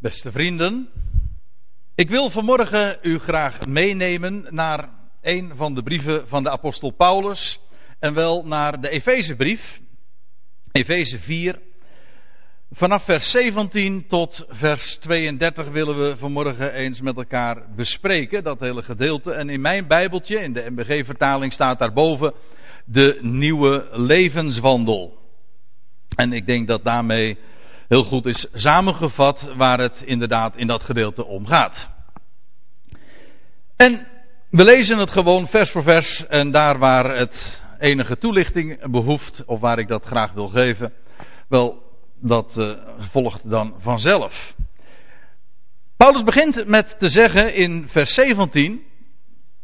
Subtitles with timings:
[0.00, 0.88] Beste vrienden,
[1.94, 4.88] ik wil vanmorgen u graag meenemen naar
[5.20, 7.60] een van de brieven van de apostel Paulus
[7.98, 9.80] en wel naar de Efezebrief,
[10.72, 11.60] Efeze 4.
[12.70, 18.82] Vanaf vers 17 tot vers 32 willen we vanmorgen eens met elkaar bespreken, dat hele
[18.82, 19.32] gedeelte.
[19.32, 22.32] En in mijn Bijbeltje, in de MBG-vertaling, staat daarboven
[22.84, 25.18] de nieuwe levenswandel.
[26.16, 27.38] En ik denk dat daarmee
[27.90, 31.90] heel goed is samengevat waar het inderdaad in dat gedeelte om gaat.
[33.76, 34.06] En
[34.48, 39.60] we lezen het gewoon vers voor vers en daar waar het enige toelichting behoeft, of
[39.60, 40.92] waar ik dat graag wil geven,
[41.48, 41.82] wel,
[42.14, 44.54] dat uh, volgt dan vanzelf.
[45.96, 48.84] Paulus begint met te zeggen in vers 17,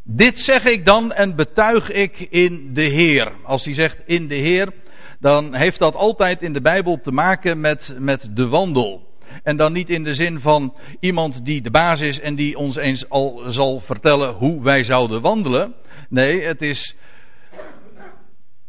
[0.03, 3.33] dit zeg ik dan en betuig ik in de Heer.
[3.43, 4.73] Als hij zegt in de Heer,
[5.21, 9.07] dan heeft dat altijd in de Bijbel te maken met, met de wandel.
[9.43, 12.77] En dan niet in de zin van iemand die de baas is en die ons
[12.77, 15.75] eens al zal vertellen hoe wij zouden wandelen.
[16.09, 16.97] Nee, het is,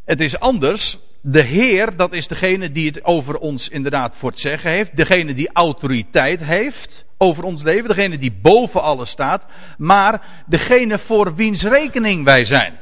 [0.04, 0.98] het is anders.
[1.20, 4.96] De Heer, dat is degene die het over ons inderdaad voor het zeggen heeft.
[4.96, 7.88] Degene die autoriteit heeft over ons leven.
[7.88, 9.44] Degene die boven alles staat.
[9.78, 12.78] Maar degene voor wiens rekening wij zijn.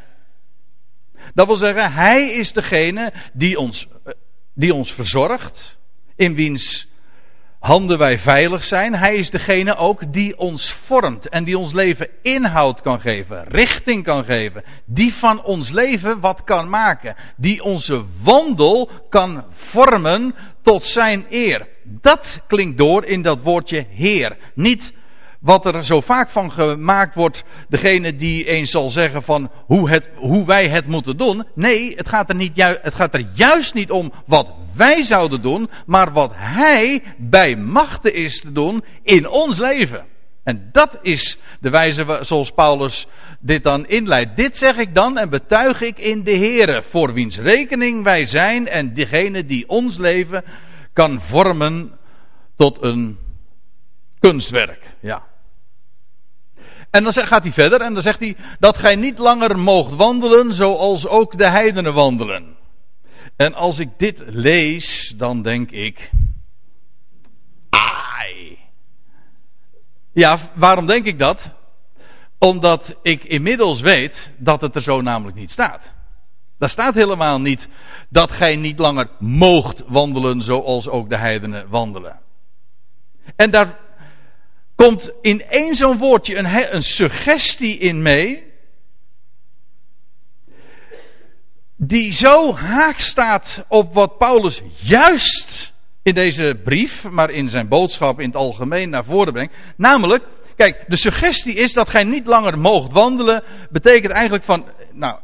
[1.37, 4.13] Dat wil zeggen, hij is degene die ons, eh,
[4.55, 5.79] die ons verzorgt,
[6.15, 6.89] in wiens
[7.59, 8.95] handen wij veilig zijn.
[8.95, 14.05] Hij is degene ook die ons vormt en die ons leven inhoud kan geven, richting
[14.05, 20.85] kan geven, die van ons leven wat kan maken, die onze wandel kan vormen tot
[20.85, 21.69] zijn eer.
[21.83, 24.37] Dat klinkt door in dat woordje Heer.
[24.55, 24.93] Niet
[25.47, 30.09] wat er zo vaak van gemaakt wordt, degene die eens zal zeggen van hoe, het,
[30.17, 31.45] hoe wij het moeten doen.
[31.55, 35.71] Nee, het gaat, er niet het gaat er juist niet om wat wij zouden doen,
[35.87, 40.05] maar wat Hij bij machten is te doen in ons leven.
[40.43, 43.07] En dat is de wijze zoals Paulus
[43.41, 44.37] dit dan inleidt.
[44.37, 48.69] Dit zeg ik dan en betuig ik in de Here, voor wiens rekening wij zijn
[48.69, 50.45] en degene die ons leven
[50.93, 51.93] kan vormen
[52.57, 53.19] tot een
[54.19, 54.83] kunstwerk.
[55.01, 55.35] Ja.
[56.91, 60.53] En dan gaat hij verder en dan zegt hij dat gij niet langer moogt wandelen
[60.53, 62.57] zoals ook de heidenen wandelen.
[63.37, 66.11] En als ik dit lees, dan denk ik.
[67.71, 68.59] Ai.
[70.13, 71.55] Ja, waarom denk ik dat?
[72.39, 75.95] Omdat ik inmiddels weet dat het er zo namelijk niet staat.
[76.59, 77.69] Daar staat helemaal niet
[78.09, 82.21] dat gij niet langer moogt wandelen zoals ook de heidenen wandelen.
[83.37, 83.79] En daar
[84.77, 88.45] komt in één zo'n woordje een, een suggestie in mee.
[91.77, 95.73] Die zo haak staat op wat Paulus juist
[96.03, 99.55] in deze brief, maar in zijn boodschap in het algemeen naar voren brengt.
[99.77, 100.25] Namelijk,
[100.57, 103.43] kijk, de suggestie is dat gij niet langer moogt wandelen.
[103.71, 105.19] Betekent eigenlijk van, nou,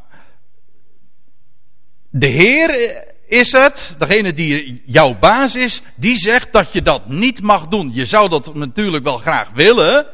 [2.11, 7.43] de Heer is het, degene die jouw baas is, die zegt dat je dat niet
[7.43, 7.91] mag doen.
[7.93, 10.07] Je zou dat natuurlijk wel graag willen,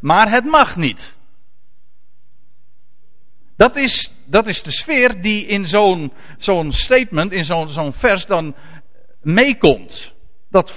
[0.00, 1.16] maar het mag niet.
[3.56, 8.26] Dat is, dat is de sfeer die in zo'n zo'n statement, in zo'n zo'n vers
[8.26, 8.54] dan
[9.22, 10.12] meekomt.
[10.50, 10.74] Dat,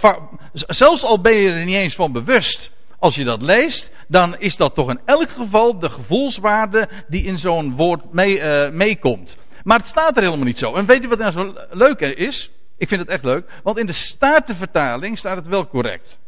[0.54, 4.58] zelfs al ben je er niet eens van bewust, als je dat leest, dan is
[4.58, 9.38] dat toch in elk geval de gevoelswaarde die in zo'n woord uh, meekomt.
[9.64, 10.74] Maar het staat er helemaal niet zo.
[10.74, 12.52] En weet u wat nou zo leuk is?
[12.78, 13.50] Ik vind het echt leuk.
[13.64, 16.20] Want in de Statenvertaling staat het wel correct.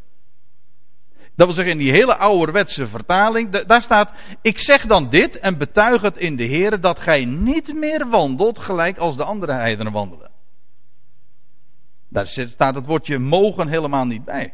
[1.36, 5.58] Dat wil zeggen, in die hele ouderwetse vertaling, daar staat, ik zeg dan dit en
[5.58, 9.92] betuig het in de Heer dat gij niet meer wandelt gelijk als de andere heidenen
[9.92, 10.30] wandelen.
[12.08, 14.54] Daar staat het woordje mogen helemaal niet bij.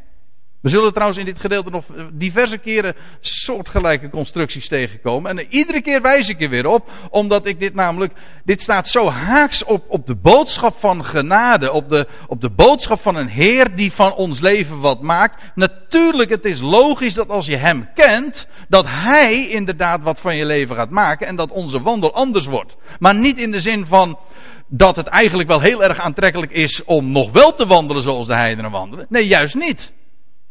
[0.61, 5.37] We zullen trouwens in dit gedeelte nog diverse keren soortgelijke constructies tegenkomen.
[5.37, 8.13] En iedere keer wijs ik er weer op, omdat ik dit namelijk,
[8.45, 13.01] dit staat zo haaks op, op de boodschap van genade, op de, op de boodschap
[13.01, 15.41] van een Heer die van ons leven wat maakt.
[15.55, 20.45] Natuurlijk, het is logisch dat als je Hem kent, dat Hij inderdaad wat van je
[20.45, 22.77] leven gaat maken en dat onze wandel anders wordt.
[22.99, 24.19] Maar niet in de zin van,
[24.67, 28.33] dat het eigenlijk wel heel erg aantrekkelijk is om nog wel te wandelen zoals de
[28.33, 29.05] heidenen wandelen.
[29.09, 29.95] Nee, juist niet.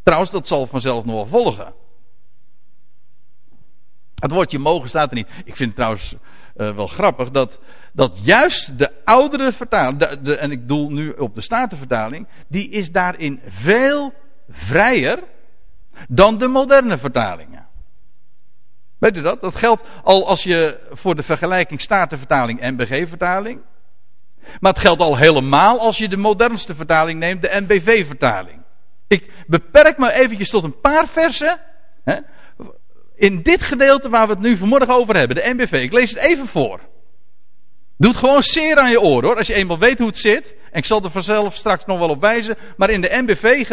[0.07, 1.75] Trouwens, dat zal vanzelf nog wel volgen.
[4.15, 5.29] Het woordje mogen staat er niet.
[5.45, 6.15] Ik vind het trouwens
[6.57, 7.59] uh, wel grappig dat,
[7.93, 12.93] dat juist de oudere vertaling, de, en ik doel nu op de Statenvertaling, die is
[12.93, 14.13] daarin veel
[14.49, 15.23] vrijer
[16.09, 17.67] dan de moderne vertalingen.
[18.99, 19.41] Weet u dat?
[19.41, 23.61] Dat geldt al als je voor de vergelijking Statenvertaling en NBG-vertaling.
[24.61, 28.65] Maar het geldt al helemaal als je de modernste vertaling neemt, de NBV-vertaling.
[29.09, 31.61] Ik beperk me eventjes tot een paar versen.
[32.05, 32.17] Hè,
[33.15, 35.73] in dit gedeelte waar we het nu vanmorgen over hebben, de NBV.
[35.73, 36.81] Ik lees het even voor.
[37.99, 40.55] Doe het gewoon zeer aan je oren hoor, als je eenmaal weet hoe het zit.
[40.71, 42.57] En ik zal er vanzelf straks nog wel op wijzen.
[42.77, 43.67] Maar in de NBV,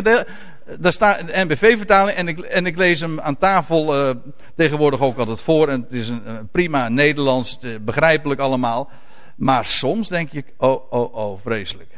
[0.79, 4.15] daar staat de NBV-vertaling en ik, en ik lees hem aan tafel uh,
[4.55, 5.69] tegenwoordig ook altijd voor.
[5.69, 8.89] En het is een, een prima Nederlands, begrijpelijk allemaal.
[9.35, 11.89] Maar soms denk ik, oh, oh, oh, vreselijk.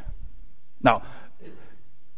[0.77, 1.01] Nou,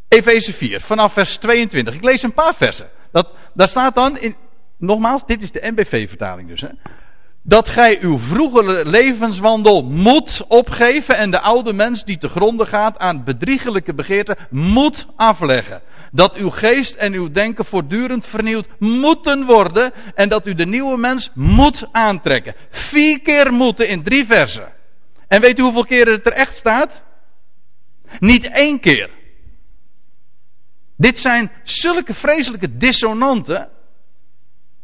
[0.08, 1.94] Efeze 4, vanaf vers 22.
[1.94, 2.90] Ik lees een paar versen.
[3.12, 4.36] Dat, daar staat dan, in,
[4.78, 6.62] nogmaals, dit is de NBV-vertaling dus.
[6.62, 6.70] Hè,
[7.42, 12.98] dat gij uw vroegere levenswandel moet opgeven en de oude mens die te gronde gaat
[12.98, 15.82] aan bedriegelijke begeerten moet afleggen.
[16.12, 20.98] Dat uw geest en uw denken voortdurend vernieuwd moeten worden en dat u de nieuwe
[20.98, 22.56] mens moet aantrekken.
[22.70, 24.74] Vier keer moeten in drie versen.
[25.28, 27.04] En weet u hoeveel keren het er echt staat?
[28.20, 29.10] Niet één keer.
[30.98, 33.70] Dit zijn zulke vreselijke dissonanten.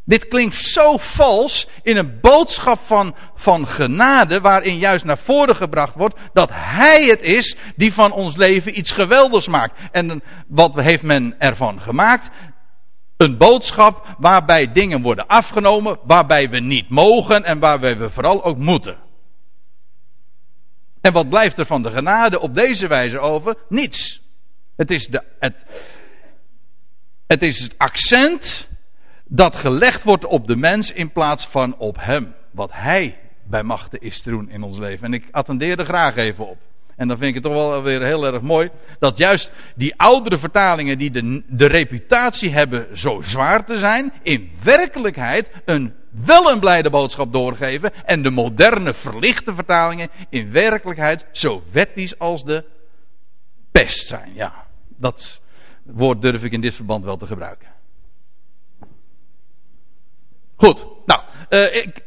[0.05, 5.95] Dit klinkt zo vals in een boodschap van, van genade, waarin juist naar voren gebracht
[5.95, 9.79] wordt dat Hij het is die van ons leven iets geweldigs maakt.
[9.91, 12.29] En wat heeft men ervan gemaakt?
[13.17, 18.57] Een boodschap waarbij dingen worden afgenomen, waarbij we niet mogen en waarbij we vooral ook
[18.57, 18.97] moeten.
[21.01, 23.55] En wat blijft er van de genade op deze wijze over?
[23.69, 24.21] Niets.
[24.75, 25.65] Het is, de, het,
[27.33, 28.67] het is het accent
[29.23, 32.33] dat gelegd wordt op de mens in plaats van op hem.
[32.51, 35.05] Wat hij bij machten is te doen in ons leven.
[35.05, 36.57] En ik attendeer er graag even op.
[36.95, 38.69] En dan vind ik het toch wel weer heel erg mooi.
[38.99, 41.11] Dat juist die oudere vertalingen die
[41.47, 44.13] de, reputatie hebben zo zwaar te zijn.
[44.21, 48.05] In werkelijkheid een, wel een blijde boodschap doorgeven.
[48.05, 52.63] En de moderne verlichte vertalingen in werkelijkheid zo wettisch als de
[53.71, 54.31] pest zijn.
[54.33, 54.53] Ja,
[54.97, 55.41] dat
[55.83, 57.67] woord durf ik in dit verband wel te gebruiken.
[60.55, 62.03] Goed, nou, uh, ik,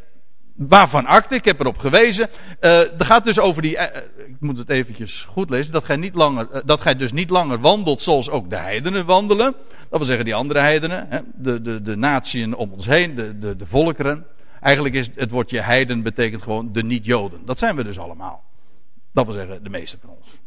[0.54, 2.28] waarvan akte, ik heb erop gewezen.
[2.60, 3.82] Uh, er gaat dus over die, uh,
[4.16, 7.60] ik moet het eventjes goed lezen, dat gij, niet langer, dat gij dus niet langer
[7.60, 9.54] wandelt zoals ook de heidenen wandelen.
[9.68, 13.38] Dat wil zeggen die andere heidenen, hè, de, de, de natieën om ons heen, de,
[13.38, 14.26] de, de volkeren.
[14.60, 17.40] Eigenlijk is het woordje heiden betekent gewoon de niet-joden.
[17.44, 18.44] Dat zijn we dus allemaal.
[19.12, 20.38] Dat wil zeggen de meeste van ons.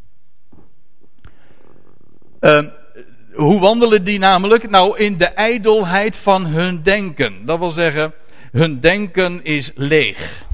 [3.33, 4.69] Hoe wandelen die namelijk?
[4.69, 7.45] Nou, in de ijdelheid van hun denken.
[7.45, 8.13] Dat wil zeggen,
[8.51, 10.47] hun denken is leeg.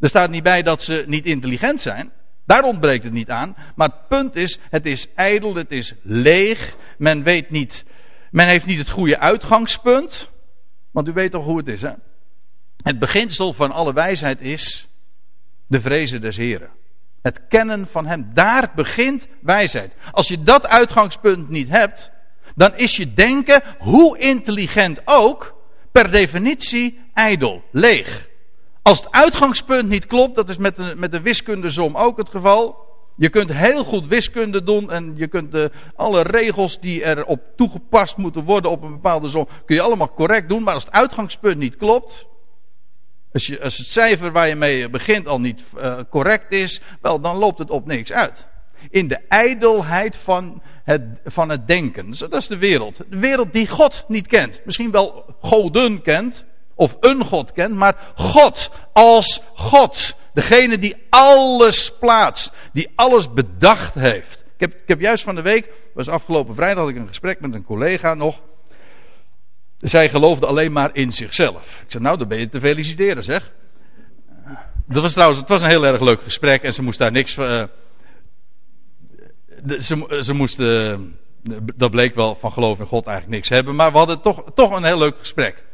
[0.00, 2.12] Er staat niet bij dat ze niet intelligent zijn.
[2.46, 3.56] Daar ontbreekt het niet aan.
[3.74, 6.76] Maar het punt is, het is ijdel, het is leeg.
[6.98, 7.84] Men weet niet,
[8.30, 10.30] men heeft niet het goede uitgangspunt.
[10.90, 11.92] Want u weet toch hoe het is, hè?
[12.82, 14.88] Het beginsel van alle wijsheid is
[15.66, 16.70] de vrezen des Heren.
[17.22, 18.30] Het kennen van Hem.
[18.34, 19.94] Daar begint wijsheid.
[20.12, 22.10] Als je dat uitgangspunt niet hebt,
[22.54, 25.54] dan is je denken, hoe intelligent ook,
[25.92, 28.28] per definitie ijdel, leeg.
[28.82, 32.88] Als het uitgangspunt niet klopt, dat is met de, met de wiskundesom ook het geval.
[33.16, 38.16] Je kunt heel goed wiskunde doen en je kunt de, alle regels die erop toegepast
[38.16, 40.62] moeten worden op een bepaalde som, kun je allemaal correct doen.
[40.62, 42.26] Maar als het uitgangspunt niet klopt,
[43.32, 47.20] als, je, als het cijfer waar je mee begint al niet uh, correct is, wel,
[47.20, 48.46] dan loopt het op niks uit.
[48.90, 52.10] In de ijdelheid van het, van het denken.
[52.18, 52.96] dat is de wereld.
[53.08, 54.60] De wereld die God niet kent.
[54.64, 56.44] Misschien wel goden kent.
[56.74, 57.74] Of een God kent.
[57.74, 60.16] Maar God als God.
[60.32, 62.52] Degene die alles plaatst.
[62.72, 64.44] Die alles bedacht heeft.
[64.60, 67.54] Ik heb, ik heb juist van de week, was afgelopen vrijdag, ik een gesprek met
[67.54, 68.42] een collega nog.
[69.80, 71.80] Zij geloofde alleen maar in zichzelf.
[71.84, 73.52] Ik zei, nou, dan ben je te feliciteren, zeg.
[74.86, 77.36] Dat was trouwens, het was een heel erg leuk gesprek en ze moest daar niks.
[77.36, 77.62] Uh,
[79.80, 80.94] ze, ze moest, uh,
[81.76, 84.76] dat bleek wel van geloof in God eigenlijk niks hebben, maar we hadden toch, toch
[84.76, 85.64] een heel leuk gesprek.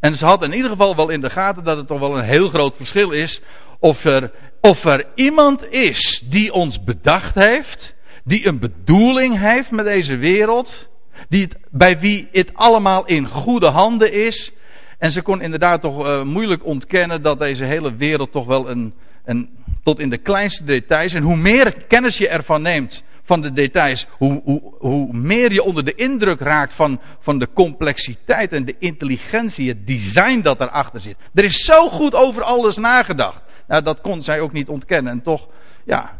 [0.00, 2.24] En ze had in ieder geval wel in de gaten dat het toch wel een
[2.24, 3.40] heel groot verschil is
[3.78, 9.84] of er, of er iemand is die ons bedacht heeft, die een bedoeling heeft met
[9.84, 10.88] deze wereld,
[11.28, 14.52] die bij wie het allemaal in goede handen is.
[14.98, 18.94] En ze kon inderdaad toch uh, moeilijk ontkennen dat deze hele wereld toch wel een,
[19.24, 19.50] een,
[19.82, 21.14] tot in de kleinste details.
[21.14, 25.62] En hoe meer kennis je ervan neemt van de details, hoe, hoe, hoe meer je
[25.62, 31.00] onder de indruk raakt van, van de complexiteit en de intelligentie, het design dat erachter
[31.00, 31.16] zit.
[31.34, 33.42] Er is zo goed over alles nagedacht.
[33.66, 35.12] Nou, dat kon zij ook niet ontkennen.
[35.12, 35.48] En toch,
[35.84, 36.18] ja.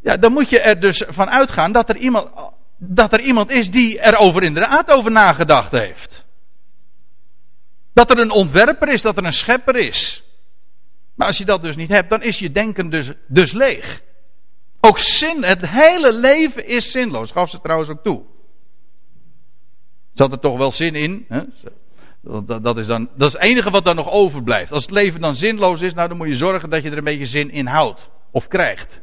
[0.00, 2.28] Ja, dan moet je er dus van uitgaan dat er iemand
[2.78, 6.26] dat er iemand is die er over inderdaad over nagedacht heeft.
[7.92, 10.22] Dat er een ontwerper is, dat er een schepper is.
[11.14, 14.02] Maar als je dat dus niet hebt, dan is je denken dus, dus leeg.
[14.80, 18.22] Ook zin, het hele leven is zinloos, gaf ze trouwens ook toe.
[20.12, 21.24] Zat er toch wel zin in?
[21.28, 21.42] Hè?
[22.20, 24.72] Dat, dat, is dan, dat is het enige wat dan nog overblijft.
[24.72, 27.04] Als het leven dan zinloos is, nou dan moet je zorgen dat je er een
[27.04, 28.10] beetje zin in houdt.
[28.30, 29.00] Of krijgt.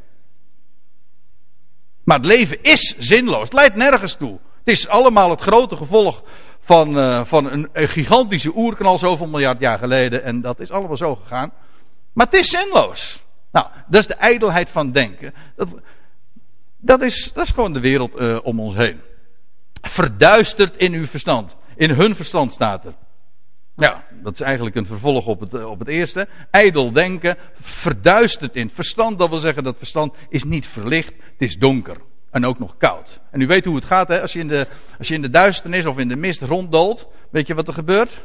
[2.06, 3.42] Maar het leven is zinloos.
[3.42, 4.38] Het leidt nergens toe.
[4.58, 6.22] Het is allemaal het grote gevolg
[6.60, 10.22] van, uh, van een, gigantische oerknal zoveel miljard jaar geleden.
[10.22, 11.52] En dat is allemaal zo gegaan.
[12.12, 13.22] Maar het is zinloos.
[13.52, 15.34] Nou, dat is de ijdelheid van denken.
[15.56, 15.68] Dat,
[16.76, 19.00] dat, is, dat is gewoon de wereld uh, om ons heen.
[19.82, 21.56] Verduisterd in uw verstand.
[21.76, 22.94] In hun verstand staat er.
[23.76, 26.28] Ja, dat is eigenlijk een vervolg op het, eh, op het eerste.
[26.50, 29.18] Ijdel denken, verduisterd in het verstand.
[29.18, 31.96] Dat wil zeggen dat verstand is niet verlicht, het is donker.
[32.30, 33.20] En ook nog koud.
[33.30, 34.20] En u weet hoe het gaat, hè?
[34.20, 34.66] Als, je in de,
[34.98, 38.24] als je in de duisternis of in de mist ronddolt, weet je wat er gebeurt?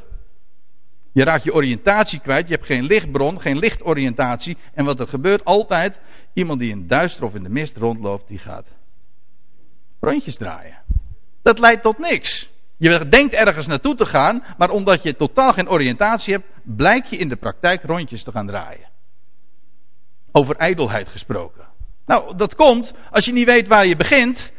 [1.12, 4.58] Je raakt je oriëntatie kwijt, je hebt geen lichtbron, geen lichtoriëntatie.
[4.74, 6.00] En wat er gebeurt altijd,
[6.34, 8.67] iemand die in duister of in de mist rondloopt, die gaat
[10.00, 10.77] rondjes draaien.
[11.41, 12.50] Dat leidt tot niks.
[12.82, 17.18] Je denkt ergens naartoe te gaan, maar omdat je totaal geen oriëntatie hebt, blijkt je
[17.18, 18.88] in de praktijk rondjes te gaan draaien.
[20.32, 21.66] Over ijdelheid gesproken.
[22.06, 24.52] Nou, dat komt als je niet weet waar je begint,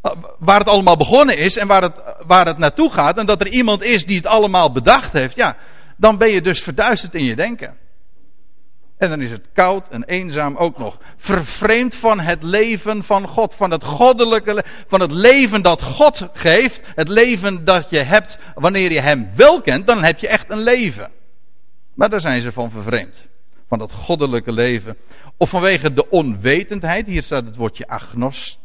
[0.00, 3.40] eh, waar het allemaal begonnen is en waar het, waar het naartoe gaat, en dat
[3.40, 5.56] er iemand is die het allemaal bedacht heeft, ja,
[5.96, 7.76] dan ben je dus verduisterd in je denken.
[9.00, 10.98] En dan is het koud en eenzaam ook nog.
[11.16, 13.54] Vervreemd van het leven van God.
[13.54, 16.82] Van het goddelijke, van het leven dat God geeft.
[16.94, 20.62] Het leven dat je hebt wanneer je Hem wel kent, dan heb je echt een
[20.62, 21.10] leven.
[21.94, 23.26] Maar daar zijn ze van vervreemd.
[23.68, 24.96] Van dat goddelijke leven.
[25.36, 27.06] Of vanwege de onwetendheid.
[27.06, 28.58] Hier staat het woordje agnost.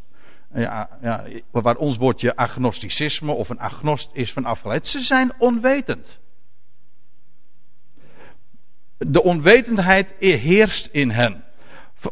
[0.54, 4.88] Ja, ja, waar ons woordje agnosticisme of een agnost is van afgeleid.
[4.88, 6.20] Ze zijn onwetend
[8.98, 11.44] de onwetendheid heerst in hen.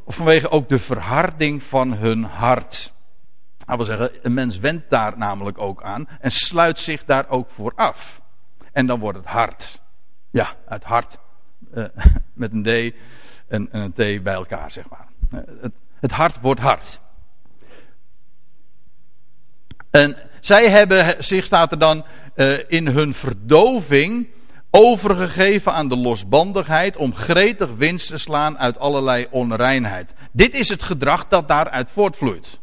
[0.08, 2.94] Vanwege ook de verharding van hun hart.
[3.58, 7.50] Dat wil zeggen, een mens wendt daar namelijk ook aan en sluit zich daar ook
[7.50, 8.22] voor af.
[8.72, 9.82] En dan wordt het hart.
[10.30, 11.18] Ja, het hart
[11.74, 11.86] uh,
[12.34, 12.96] met een D
[13.48, 15.08] en, een T bij elkaar, zeg maar.
[15.32, 17.00] Eh, het, het hart wordt hard.
[19.90, 24.28] En zij hebben zich, staat er dan, uh, in hun verdoving
[24.76, 30.14] overgegeven aan de losbandigheid om gretig winst te slaan uit allerlei onreinheid.
[30.32, 32.60] Dit is het gedrag dat daaruit voortvloeit.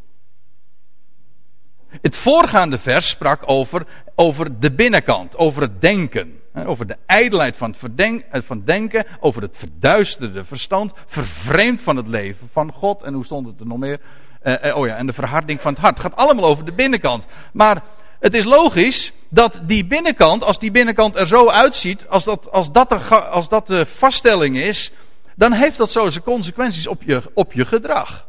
[1.88, 6.38] Het voorgaande vers sprak over, over de binnenkant, over het denken.
[6.54, 12.06] Over de ijdelheid van het, verdenk, van denken, over het verduisterde verstand, vervreemd van het
[12.06, 13.02] leven van God.
[13.02, 14.00] En hoe stond het er nog meer?
[14.42, 15.98] Uh, oh ja, en de verharding van het hart.
[15.98, 17.26] Het gaat allemaal over de binnenkant.
[17.52, 17.82] Maar
[18.20, 22.72] het is logisch dat die binnenkant, als die binnenkant er zo uitziet, als dat, als
[22.72, 24.90] dat, de, als dat de vaststelling is,
[25.34, 28.26] dan heeft dat zo zijn consequenties op je, op je gedrag.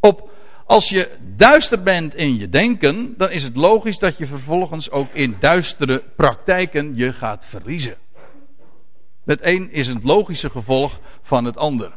[0.00, 0.30] Op,
[0.66, 5.08] als je duister bent in je denken, dan is het logisch dat je vervolgens ook
[5.12, 7.96] in duistere praktijken je gaat verliezen.
[9.24, 11.92] Het een is het logische gevolg van het ander.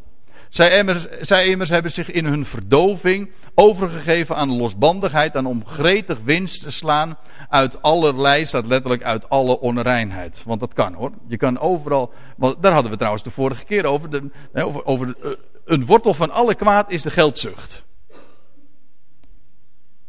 [0.50, 6.62] Zij immers, zij hebben zich in hun verdoving overgegeven aan losbandigheid, aan om gretig winst
[6.62, 7.18] te slaan
[7.50, 10.44] uit allerlei, staat letterlijk uit alle onreinheid.
[10.46, 11.12] Want dat kan hoor.
[11.28, 14.10] Je kan overal, want daar hadden we trouwens de vorige keer over.
[14.10, 15.32] De, over, over eh,
[15.66, 17.84] een wortel van alle kwaad is de geldzucht.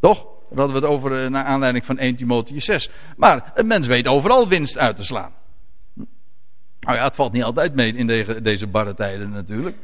[0.01, 0.27] Toch?
[0.51, 2.91] Daar hadden we het over uh, naar aanleiding van 1 Timotheus 6.
[3.17, 5.33] Maar een mens weet overal winst uit te slaan.
[6.81, 9.77] Nou ja, het valt niet altijd mee in deze, deze barre tijden natuurlijk.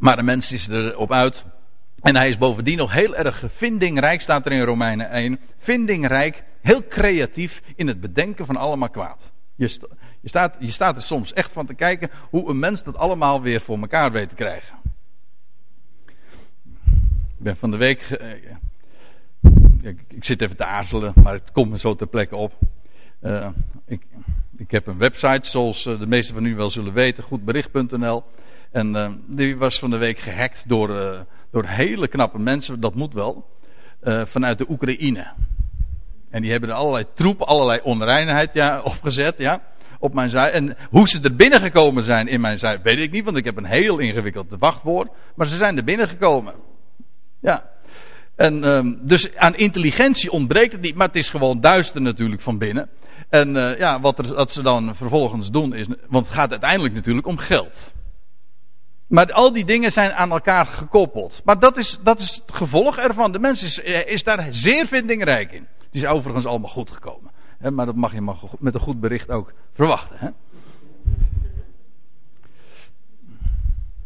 [0.00, 1.44] Maar de mens is erop uit.
[2.00, 5.40] En hij is bovendien nog heel erg vindingrijk, staat er in Romeinen 1.
[5.58, 9.32] Vindingrijk, heel creatief in het bedenken van allemaal kwaad.
[9.54, 9.78] Je,
[10.20, 13.42] je, staat, je staat er soms echt van te kijken hoe een mens dat allemaal
[13.42, 14.78] weer voor elkaar weet te krijgen.
[17.38, 18.00] Ik ben van de week.
[18.00, 18.28] Eh,
[20.08, 22.58] ik, zit even te aarzelen, maar het komt me zo ter plekke op.
[23.22, 23.48] Uh,
[23.86, 24.06] ik,
[24.56, 28.24] ik, heb een website, zoals eh, de meesten van u wel zullen weten, goedbericht.nl.
[28.70, 32.94] En uh, die was van de week gehackt door, uh, door hele knappe mensen, dat
[32.94, 33.46] moet wel,
[34.02, 35.26] uh, vanuit de Oekraïne.
[36.30, 39.62] En die hebben er allerlei troep, allerlei onreinheid ja, opgezet, ja,
[39.98, 40.50] op mijn zij.
[40.50, 43.56] En hoe ze er binnengekomen zijn in mijn zij, weet ik niet, want ik heb
[43.56, 45.08] een heel ingewikkeld wachtwoord.
[45.34, 46.54] Maar ze zijn er binnengekomen.
[47.40, 47.70] Ja.
[48.36, 52.58] En um, dus aan intelligentie ontbreekt het niet, maar het is gewoon duister natuurlijk van
[52.58, 52.88] binnen.
[53.28, 57.92] En ja, wat ze dan vervolgens doen is, want het gaat uiteindelijk natuurlijk om geld.
[59.10, 61.40] Maar al die dingen zijn aan elkaar gekoppeld.
[61.44, 63.32] Maar dat is, dat is het gevolg ervan.
[63.32, 65.66] De mens is, eh, is daar zeer vindingrijk in.
[65.78, 67.30] Het is overigens allemaal goed gekomen.
[67.72, 70.34] Maar dat mag je maar met een goed bericht ook verwachten.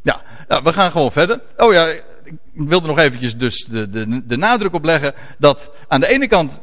[0.03, 1.41] Ja, nou, we gaan gewoon verder.
[1.57, 1.87] Oh ja,
[2.25, 6.09] ik wil er nog eventjes dus de, de, de nadruk op leggen dat aan de
[6.09, 6.61] ene kant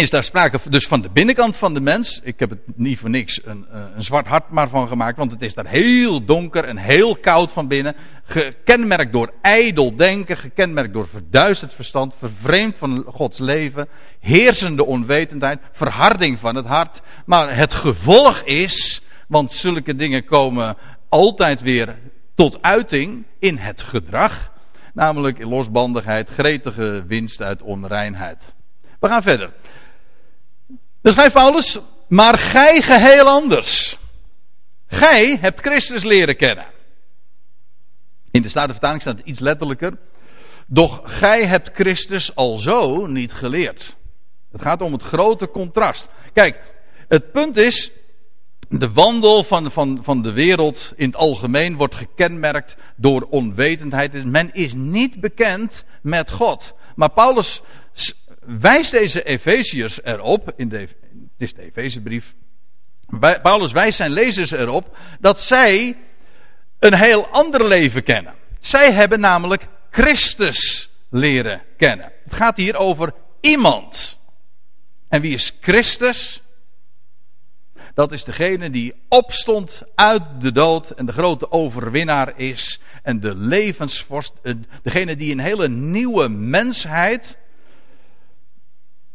[0.00, 2.20] is daar sprake dus van de binnenkant van de mens.
[2.22, 5.30] Ik heb het niet voor niks een, eh, een zwart hart maar van gemaakt, want
[5.30, 7.96] het is daar heel donker en heel koud van binnen.
[8.24, 13.88] Gekenmerkt door ijdel denken, gekenmerkt door verduisterd verstand, vervreemd van Gods leven,
[14.20, 17.00] heersende onwetendheid, verharding van het hart.
[17.26, 20.76] Maar het gevolg is, want zulke dingen komen
[21.08, 21.96] altijd weer
[22.34, 24.52] tot uiting in het gedrag,
[24.94, 28.54] namelijk losbandigheid, gretige winst uit onreinheid.
[29.00, 29.52] We gaan verder.
[31.02, 31.78] Dan schrijft Paulus,
[32.08, 33.98] maar gij geheel anders.
[34.86, 36.66] Gij hebt Christus leren kennen.
[38.30, 39.98] In de Statenvertaling staat het iets letterlijker.
[40.66, 43.96] Doch gij hebt Christus al zo niet geleerd.
[44.52, 46.08] Het gaat om het grote contrast.
[46.32, 46.60] Kijk,
[47.08, 47.90] het punt is,
[48.68, 54.24] de wandel van, van, van de wereld in het algemeen wordt gekenmerkt door onwetendheid.
[54.24, 56.74] Men is niet bekend met God.
[56.94, 57.62] Maar Paulus
[58.58, 60.88] wijst deze Efeziërs erop, in de, het
[61.38, 62.34] is de Efezebrief,
[63.42, 65.96] Paulus wijst zijn lezers erop dat zij
[66.78, 68.34] een heel ander leven kennen.
[68.60, 72.12] Zij hebben namelijk Christus leren kennen.
[72.24, 74.18] Het gaat hier over iemand.
[75.08, 76.42] En wie is Christus?
[77.94, 82.80] Dat is degene die opstond uit de dood en de grote overwinnaar is.
[83.02, 84.32] En de levensvorst,
[84.82, 87.38] degene die een hele nieuwe mensheid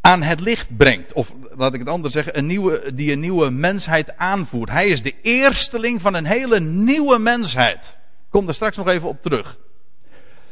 [0.06, 1.14] aan het licht brengt.
[1.14, 4.70] Of laat ik het anders zeggen, een nieuwe, die een nieuwe mensheid aanvoert.
[4.70, 7.98] Hij is de eersteling van een hele nieuwe mensheid.
[8.26, 9.58] Ik kom daar straks nog even op terug.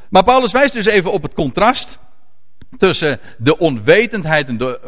[0.09, 1.99] Maar Paulus wijst dus even op het contrast
[2.77, 4.79] tussen de onwetendheid en de,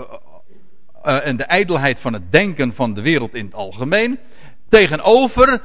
[1.05, 4.19] uh, en de ijdelheid van het denken van de wereld in het algemeen.
[4.69, 5.61] Tegenover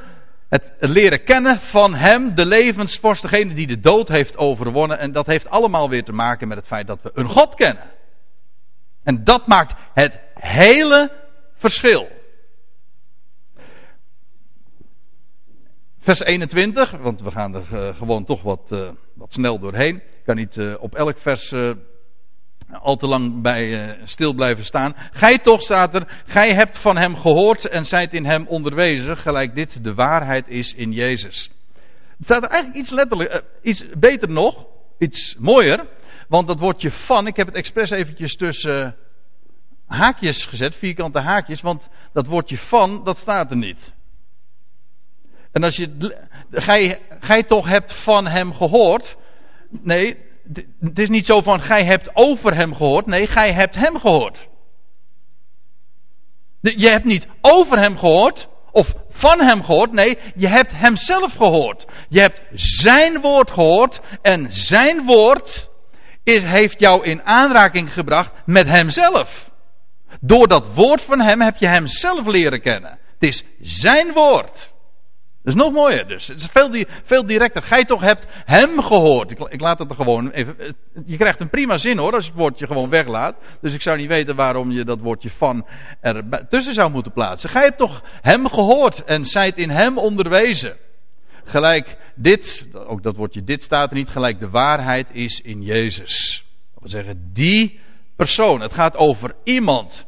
[0.49, 4.99] het leren kennen van hem, de levensvorst, degene die de dood heeft overwonnen.
[4.99, 7.83] En dat heeft allemaal weer te maken met het feit dat we een God kennen.
[9.03, 11.11] En dat maakt het hele
[11.55, 12.07] verschil.
[15.99, 19.95] Vers 21, want we gaan er uh, gewoon toch wat, uh, wat snel doorheen.
[19.95, 21.53] Ik kan niet uh, op elk vers
[22.71, 24.95] al te lang bij stil blijven staan.
[25.11, 29.55] Gij toch, staat er, gij hebt van hem gehoord en zijt in hem onderwezen, gelijk
[29.55, 31.49] dit de waarheid is in Jezus.
[32.17, 34.65] Het staat er eigenlijk iets letterlijk, iets beter nog,
[34.97, 35.87] iets mooier.
[36.31, 38.95] Want dat woordje van, ik heb het expres eventjes tussen
[39.85, 43.93] haakjes gezet, vierkante haakjes, want dat woordje van, dat staat er niet.
[45.51, 46.15] En als je,
[46.51, 49.17] gij, gij toch hebt van hem gehoord.
[49.69, 50.17] Nee,
[50.79, 53.05] het is niet zo van gij hebt over hem gehoord.
[53.05, 54.47] Nee, gij hebt hem gehoord.
[56.59, 59.91] Je hebt niet over hem gehoord of van hem gehoord.
[59.91, 61.85] Nee, je hebt hem zelf gehoord.
[62.09, 65.70] Je hebt zijn woord gehoord en zijn woord
[66.23, 69.49] is, heeft jou in aanraking gebracht met hemzelf.
[70.19, 72.99] Door dat woord van hem heb je hem zelf leren kennen.
[73.19, 74.73] Het is zijn woord.
[75.43, 76.27] Dat is nog mooier dus.
[76.27, 77.61] Het is veel, veel directer.
[77.63, 79.31] Gij toch hebt hem gehoord.
[79.31, 80.75] Ik, ik, laat het er gewoon even.
[81.05, 83.35] Je krijgt een prima zin hoor, als je het woordje gewoon weglaat.
[83.61, 85.65] Dus ik zou niet weten waarom je dat woordje van
[86.01, 87.49] er tussen zou moeten plaatsen.
[87.49, 90.77] Gij hebt toch hem gehoord en zijt in hem onderwezen.
[91.51, 96.45] Gelijk dit, ook dat woordje dit staat er niet, gelijk de waarheid is in Jezus.
[96.73, 97.79] Dat wil zeggen, die
[98.15, 98.61] persoon.
[98.61, 100.05] Het gaat over iemand.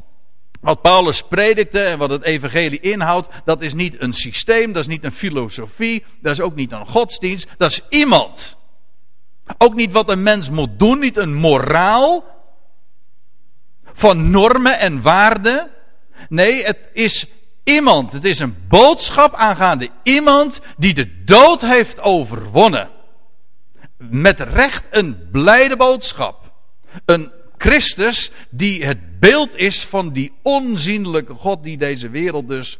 [0.62, 4.88] Wat Paulus predikte en wat het evangelie inhoudt, dat is niet een systeem, dat is
[4.88, 8.58] niet een filosofie, dat is ook niet een godsdienst, dat is iemand.
[9.58, 12.24] Ook niet wat een mens moet doen, niet een moraal
[13.94, 15.72] van normen en waarden.
[16.30, 17.28] Nee, het is
[17.64, 18.12] iemand.
[18.12, 22.90] Het is een boodschap aangaande iemand die de dood heeft overwonnen.
[23.98, 26.52] Met recht een blijde boodschap.
[27.06, 32.78] Een Christus die het beeld is van die onzienlijke God die deze wereld dus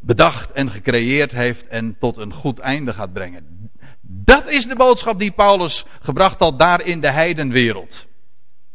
[0.00, 3.70] bedacht en gecreëerd heeft en tot een goed einde gaat brengen.
[4.00, 8.06] Dat is de boodschap die Paulus gebracht had daar in de heidenwereld.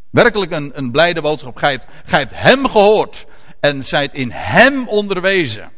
[0.09, 1.57] Werkelijk een, een blijde boodschap.
[1.57, 3.25] Gij hebt, hem gehoord
[3.59, 5.71] en zijt in hem onderwezen.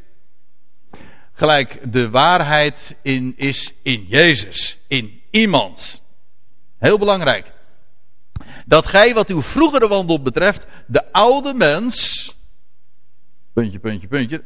[1.34, 6.02] Gelijk de waarheid in, is in Jezus, in iemand.
[6.78, 7.52] Heel belangrijk
[8.70, 12.36] dat gij wat uw vroegere wandel betreft, de oude mens,
[13.54, 14.44] puntje, puntje, puntje,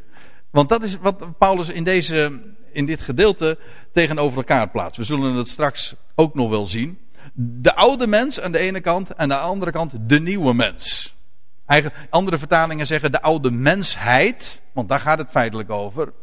[0.50, 2.42] want dat is wat Paulus in, deze,
[2.72, 3.58] in dit gedeelte
[3.92, 4.98] tegenover elkaar plaatst.
[4.98, 7.00] We zullen het straks ook nog wel zien.
[7.34, 11.13] De oude mens aan de ene kant en aan de andere kant de nieuwe mens.
[11.66, 16.14] Eigen, andere vertalingen zeggen de oude mensheid, want daar gaat het feitelijk over.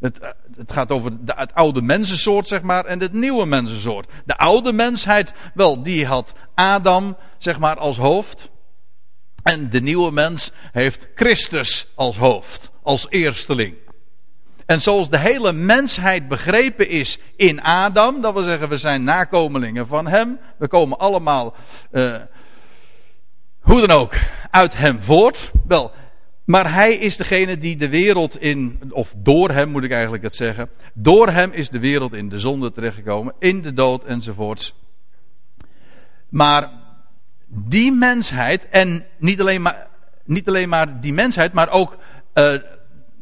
[0.00, 0.20] Het,
[0.56, 4.10] het gaat over de, het oude mensensoort, zeg maar, en het nieuwe mensensoort.
[4.24, 8.50] De oude mensheid, wel, die had Adam, zeg maar, als hoofd.
[9.42, 13.74] En de nieuwe mens heeft Christus als hoofd, als eersteling.
[14.70, 19.86] En zoals de hele mensheid begrepen is in Adam, dat wil zeggen we zijn nakomelingen
[19.86, 21.54] van hem, we komen allemaal,
[21.92, 22.14] uh,
[23.60, 24.14] hoe dan ook,
[24.50, 25.50] uit hem voort.
[25.66, 25.92] Wel,
[26.44, 30.34] maar hij is degene die de wereld in, of door hem moet ik eigenlijk het
[30.34, 34.74] zeggen, door hem is de wereld in de zonde terechtgekomen, in de dood enzovoorts.
[36.28, 36.70] Maar
[37.46, 39.86] die mensheid, en niet alleen maar,
[40.24, 41.98] niet alleen maar die mensheid, maar ook
[42.34, 42.54] uh,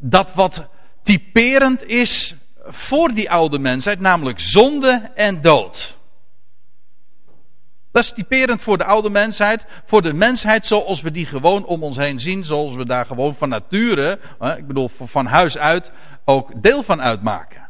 [0.01, 0.67] dat wat
[1.03, 5.98] typerend is voor die oude mensheid, namelijk zonde en dood.
[7.93, 11.83] Dat is typerend voor de oude mensheid, voor de mensheid zoals we die gewoon om
[11.83, 14.19] ons heen zien, zoals we daar gewoon van nature,
[14.57, 15.93] ik bedoel van huis uit,
[16.25, 17.69] ook deel van uitmaken.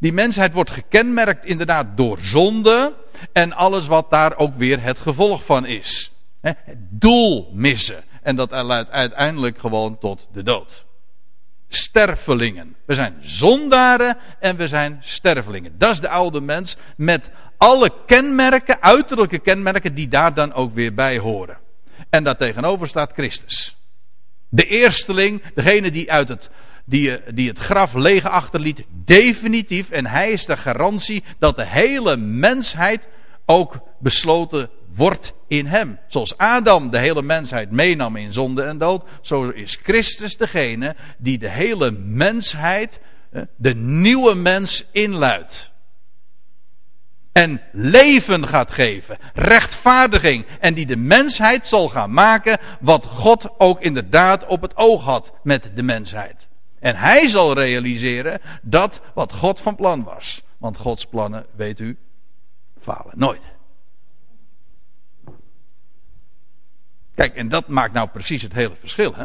[0.00, 2.94] Die mensheid wordt gekenmerkt inderdaad door zonde
[3.32, 6.12] en alles wat daar ook weer het gevolg van is.
[6.40, 6.56] Het
[6.90, 8.04] doel missen.
[8.22, 10.86] En dat leidt uiteindelijk gewoon tot de dood.
[11.68, 12.76] Stervelingen.
[12.84, 15.78] We zijn zondaren en we zijn stervelingen.
[15.78, 20.94] Dat is de oude mens met alle kenmerken, uiterlijke kenmerken, die daar dan ook weer
[20.94, 21.58] bij horen.
[22.10, 23.76] En daartegenover staat Christus.
[24.48, 26.50] De eersteling, degene die uit het,
[26.84, 29.90] die, die het graf leeg achterliet, definitief.
[29.90, 33.08] En hij is de garantie dat de hele mensheid
[33.46, 35.98] ook besloten wordt in hem.
[36.06, 41.38] Zoals Adam de hele mensheid meenam in zonde en dood, zo is Christus degene die
[41.38, 43.00] de hele mensheid,
[43.56, 45.70] de nieuwe mens inluidt
[47.38, 53.80] en leven gaat geven, rechtvaardiging en die de mensheid zal gaan maken wat God ook
[53.80, 56.48] inderdaad op het oog had met de mensheid.
[56.78, 60.42] En hij zal realiseren dat wat God van plan was.
[60.56, 61.98] Want Gods plannen, weet u,
[62.80, 63.42] falen nooit.
[67.14, 69.14] Kijk, en dat maakt nou precies het hele verschil.
[69.14, 69.24] Hè?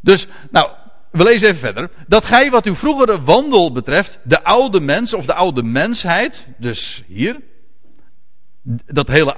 [0.00, 0.70] Dus, nou,
[1.16, 1.90] we lezen even verder.
[2.06, 7.02] Dat gij wat uw vroegere wandel betreft, de oude mens of de oude mensheid, dus
[7.06, 7.40] hier,
[8.86, 9.34] dat hele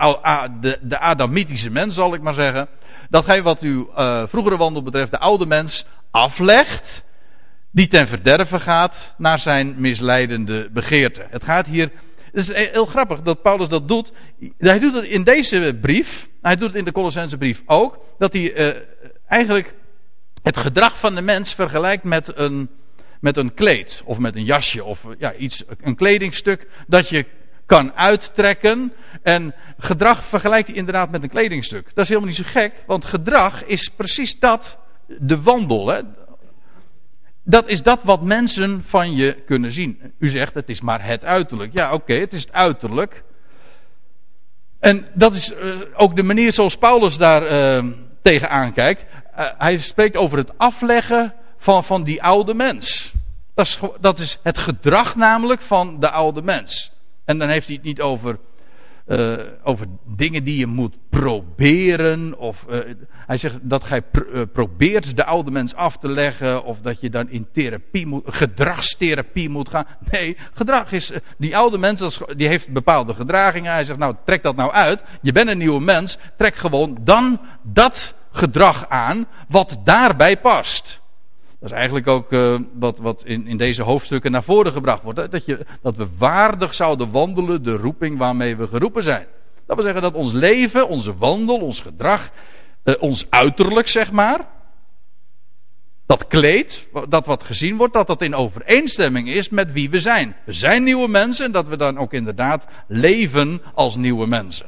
[0.60, 2.68] de, de Adamitische mens zal ik maar zeggen,
[3.10, 7.02] dat gij wat uw uh, vroegere wandel betreft, de oude mens aflegt,
[7.70, 11.26] die ten verderven gaat naar zijn misleidende begeerte.
[11.30, 11.90] Het gaat hier,
[12.32, 14.12] het is heel grappig dat Paulus dat doet.
[14.58, 18.32] Hij doet het in deze brief, hij doet het in de Colossense brief ook, dat
[18.32, 18.82] hij uh,
[19.26, 19.74] eigenlijk
[20.48, 22.68] het gedrag van de mens vergelijkt met een,
[23.20, 27.26] met een kleed of met een jasje of ja, iets, een kledingstuk dat je
[27.66, 28.92] kan uittrekken.
[29.22, 31.84] En gedrag vergelijkt hij inderdaad met een kledingstuk.
[31.94, 35.88] Dat is helemaal niet zo gek, want gedrag is precies dat, de wandel.
[35.88, 36.00] Hè?
[37.42, 40.12] Dat is dat wat mensen van je kunnen zien.
[40.18, 41.72] U zegt het is maar het uiterlijk.
[41.72, 43.22] Ja, oké, het is het uiterlijk.
[44.78, 49.04] En dat is uh, ook de manier zoals Paulus daar uh, tegenaan kijkt.
[49.38, 53.12] Uh, hij spreekt over het afleggen van, van die oude mens.
[53.54, 56.92] Dat is, dat is het gedrag namelijk van de oude mens.
[57.24, 58.38] En dan heeft hij het niet over,
[59.06, 62.38] uh, over dingen die je moet proberen.
[62.38, 62.78] Of uh,
[63.10, 66.64] hij zegt dat gij pr probeert de oude mens af te leggen.
[66.64, 69.86] Of dat je dan in therapie moet, gedragstherapie moet gaan.
[70.10, 71.12] Nee, gedrag is.
[71.36, 73.72] Die oude mens die heeft bepaalde gedragingen.
[73.72, 75.02] Hij zegt nou trek dat nou uit.
[75.22, 76.18] Je bent een nieuwe mens.
[76.36, 81.00] Trek gewoon dan dat gedrag aan wat daarbij past.
[81.60, 85.30] Dat is eigenlijk ook uh, wat, wat in, in deze hoofdstukken naar voren gebracht wordt.
[85.30, 89.26] Dat, je, dat we waardig zouden wandelen de roeping waarmee we geroepen zijn.
[89.66, 92.30] Dat wil zeggen dat ons leven, onze wandel, ons gedrag,
[92.84, 94.46] uh, ons uiterlijk zeg maar.
[96.06, 100.36] Dat kleed, dat wat gezien wordt, dat dat in overeenstemming is met wie we zijn.
[100.44, 104.66] We zijn nieuwe mensen en dat we dan ook inderdaad leven als nieuwe mensen.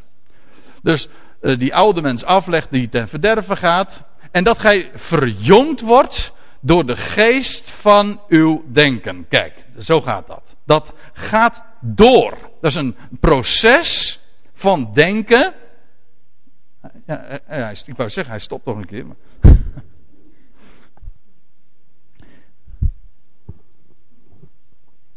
[0.83, 1.09] Dus
[1.41, 4.03] die oude mens aflegt die ten verderven gaat.
[4.31, 9.29] En dat gij verjongd wordt door de geest van uw denken.
[9.29, 10.55] Kijk, zo gaat dat.
[10.65, 12.39] Dat gaat door.
[12.61, 14.21] Dat is een proces
[14.55, 15.55] van denken.
[17.07, 19.07] Ja, ja, ik wou zeggen, hij stopt toch een keer.
[19.07, 19.17] Maar...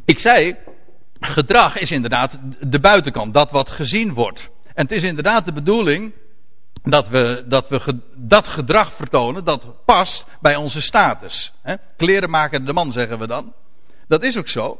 [0.05, 0.55] ik zei,
[1.19, 4.49] gedrag is inderdaad de buitenkant, dat wat gezien wordt.
[4.73, 6.13] En het is inderdaad de bedoeling
[6.83, 11.53] dat we, dat we dat gedrag vertonen dat past bij onze status.
[11.61, 11.75] Hè?
[11.97, 13.53] Kleren maken de man, zeggen we dan.
[14.07, 14.79] Dat is ook zo.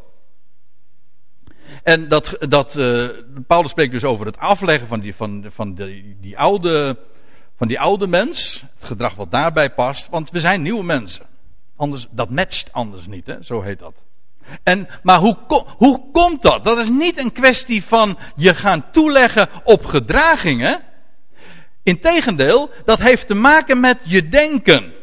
[1.84, 3.08] En dat, dat uh,
[3.48, 6.98] Paulus spreekt dus over het afleggen van die, van, van die, die, oude,
[7.56, 8.64] van die oude mens.
[8.76, 10.10] Het gedrag wat daarbij past.
[10.10, 11.26] Want we zijn nieuwe mensen.
[11.76, 13.44] Anders, dat matcht anders niet, hè?
[13.44, 14.04] zo heet dat.
[14.64, 15.38] En, maar hoe,
[15.78, 16.64] hoe komt dat?
[16.64, 20.82] Dat is niet een kwestie van je gaan toeleggen op gedragingen.
[21.84, 24.94] Integendeel, dat heeft te maken met je denken.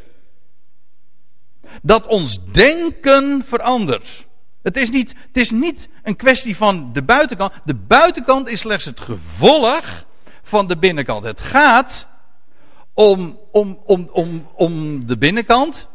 [1.83, 4.27] Dat ons denken verandert.
[4.63, 7.53] Het is, niet, het is niet een kwestie van de buitenkant.
[7.65, 10.05] De buitenkant is slechts het gevolg
[10.43, 11.25] van de binnenkant.
[11.25, 12.09] Het gaat
[12.95, 15.89] om, om, om, om, om de binnenkant.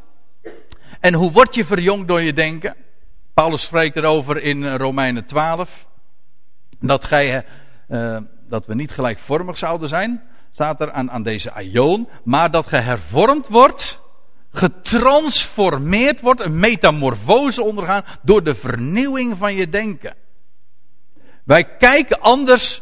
[1.00, 2.76] En hoe word je verjongd door je denken?
[3.36, 5.88] Paulus spreekt erover in Romeinen 12.
[6.80, 7.46] Dat, gij,
[7.88, 8.18] uh,
[8.48, 10.24] dat we niet gelijkvormig zouden zijn.
[10.52, 12.10] Staat er aan, aan deze aion.
[12.24, 14.00] Maar dat ge hervormd wordt.
[14.52, 16.42] Getransformeerd wordt.
[16.42, 18.06] Een metamorfose ondergaan.
[18.22, 20.16] Door de vernieuwing van je denken.
[21.44, 22.82] Wij kijken anders.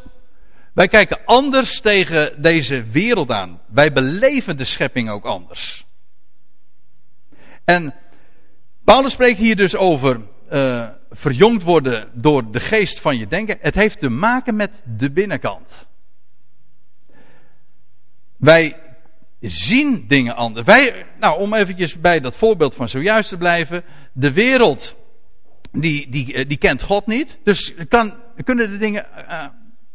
[0.74, 3.62] Wij kijken anders tegen deze wereld aan.
[3.68, 5.86] Wij beleven de schepping ook anders.
[7.64, 7.94] En
[8.84, 13.58] Paulus spreekt hier dus over uh, verjongd worden door de geest van je denken.
[13.62, 15.88] Het heeft te maken met de binnenkant.
[18.38, 18.76] Wij
[19.40, 20.66] zien dingen anders.
[20.66, 23.84] Wij, nou, om eventjes bij dat voorbeeld van zojuist te blijven.
[24.12, 24.96] De wereld,
[25.72, 27.38] die, die, eh, die kent God niet.
[27.44, 28.14] Dus kan,
[28.44, 29.46] kunnen de dingen, uh,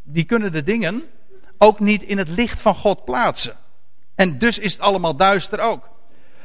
[0.02, 1.02] die kunnen de dingen
[1.58, 3.56] ook niet in het licht van God plaatsen.
[4.14, 5.88] En dus is het allemaal duister ook.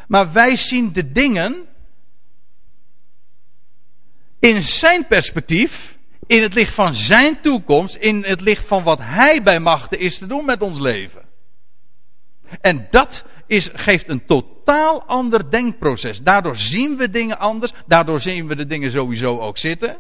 [0.08, 1.68] Maar wij zien de dingen
[4.44, 9.44] in zijn perspectief, in het licht van zijn toekomst, in het licht van wat hij
[9.44, 11.22] bij machten is te doen met ons leven.
[12.62, 16.22] En dat is, geeft een totaal ander denkproces.
[16.22, 19.98] Daardoor zien we dingen anders, daardoor zien we de dingen sowieso ook zitten.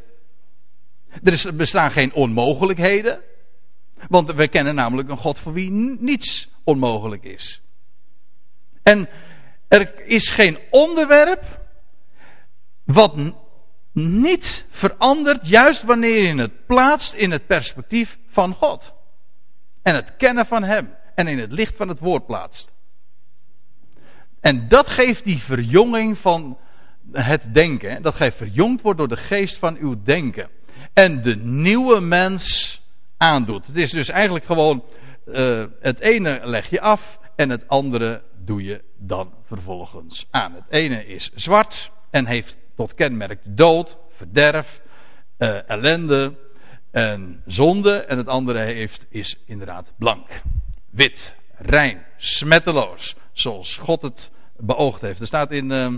[1.24, 3.22] Er is, bestaan geen onmogelijkheden.
[4.10, 7.62] Want we kennen namelijk een God voor wie niets onmogelijk is.
[8.82, 9.10] En
[9.68, 11.62] er is geen onderwerp
[12.84, 13.16] wat
[13.94, 18.94] niet verandert, juist wanneer je het plaatst in het perspectief van God.
[19.82, 20.96] En het kennen van Hem.
[21.16, 22.72] En in het licht van het woord plaatst.
[24.40, 26.58] En dat geeft die verjonging van
[27.12, 28.02] het denken.
[28.02, 30.50] Dat geeft verjongd wordt door de geest van uw denken.
[30.94, 32.82] En de nieuwe mens
[33.18, 33.68] aandoet.
[33.68, 34.84] Het is dus eigenlijk gewoon
[35.26, 40.54] uh, het ene leg je af en het andere doe je dan vervolgens aan.
[40.54, 44.82] Het ene is zwart en heeft tot kenmerk dood, verderf,
[45.38, 46.34] uh, ellende
[46.92, 47.98] en zonde.
[47.98, 50.42] En het andere heeft, is inderdaad blank,
[50.90, 53.16] wit, rein, smetteloos.
[53.32, 55.20] Zoals God het beoogd heeft.
[55.20, 55.94] Er staat in, uh,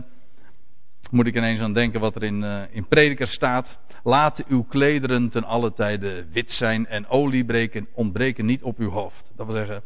[1.12, 3.78] moet ik ineens aan denken wat er in, uh, in Prediker staat.
[4.04, 8.90] Laat uw klederen ten alle tijden wit zijn en olie breken, ontbreken niet op uw
[8.90, 9.32] hoofd.
[9.36, 9.82] Dat wil zeggen,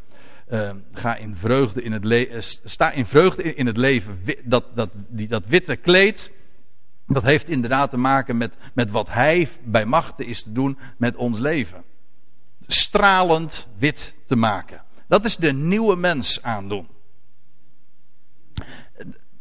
[0.51, 4.23] uh, ga in vreugde in het leven, sta in vreugde in, in het leven.
[4.43, 6.31] Dat, dat, die, dat witte kleed,
[7.09, 11.15] dat heeft inderdaad te maken met, met wat hij bij machten is te doen met
[11.15, 11.83] ons leven.
[12.67, 14.81] Stralend wit te maken.
[15.07, 16.87] Dat is de nieuwe mens aandoen.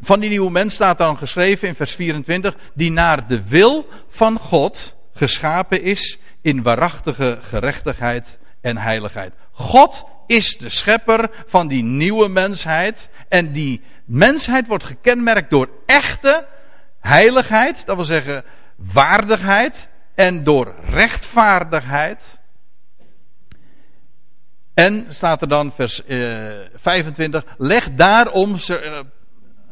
[0.00, 4.38] Van die nieuwe mens staat dan geschreven in vers 24, die naar de wil van
[4.38, 9.34] God geschapen is in waarachtige gerechtigheid en heiligheid.
[9.52, 16.46] God is de schepper van die nieuwe mensheid en die mensheid wordt gekenmerkt door echte
[17.08, 18.44] heiligheid, dat wil zeggen
[18.76, 22.38] waardigheid en door rechtvaardigheid.
[24.74, 29.00] En staat er dan vers eh, 25, leg daarom, zo, eh,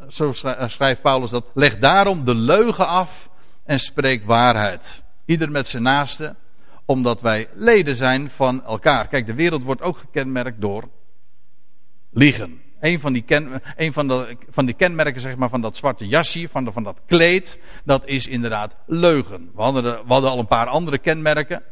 [0.08, 3.28] zo eh, schrijft Paulus dat, leg daarom de leugen af
[3.64, 5.02] en spreek waarheid.
[5.24, 6.36] Ieder met zijn naaste,
[6.84, 9.08] omdat wij leden zijn van elkaar.
[9.08, 10.88] Kijk, de wereld wordt ook gekenmerkt door
[12.10, 12.60] liegen.
[12.86, 16.06] Een van die, ken, een van de, van die kenmerken zeg maar, van dat zwarte
[16.06, 19.50] jasje, van, de, van dat kleed, dat is inderdaad leugen.
[19.54, 21.62] We hadden, we hadden al een paar andere kenmerken.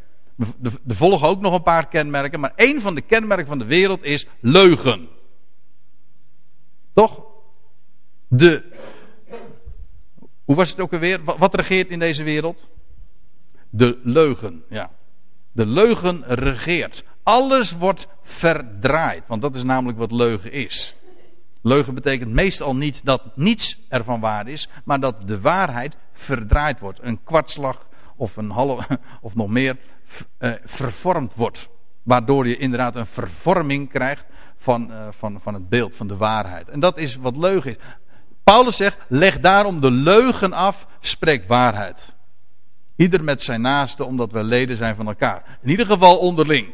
[0.62, 4.02] Er volgen ook nog een paar kenmerken, maar één van de kenmerken van de wereld
[4.02, 5.08] is leugen.
[6.92, 7.22] Toch?
[8.28, 8.62] De.
[10.44, 11.24] Hoe was het ook alweer?
[11.24, 12.70] Wat regeert in deze wereld?
[13.70, 14.90] De leugen, ja.
[15.52, 17.04] De leugen regeert.
[17.22, 20.94] Alles wordt verdraaid, want dat is namelijk wat leugen is.
[21.66, 26.98] Leugen betekent meestal niet dat niets ervan waar is, maar dat de waarheid verdraaid wordt.
[27.02, 29.76] Een kwartslag of een halve of nog meer
[30.38, 31.68] uh, vervormd wordt.
[32.02, 34.24] Waardoor je inderdaad een vervorming krijgt
[34.56, 36.68] van, uh, van, van het beeld, van de waarheid.
[36.68, 37.76] En dat is wat leugen is.
[38.42, 42.14] Paulus zegt, leg daarom de leugen af, spreek waarheid.
[42.96, 45.58] Ieder met zijn naaste, omdat we leden zijn van elkaar.
[45.62, 46.68] In ieder geval onderling.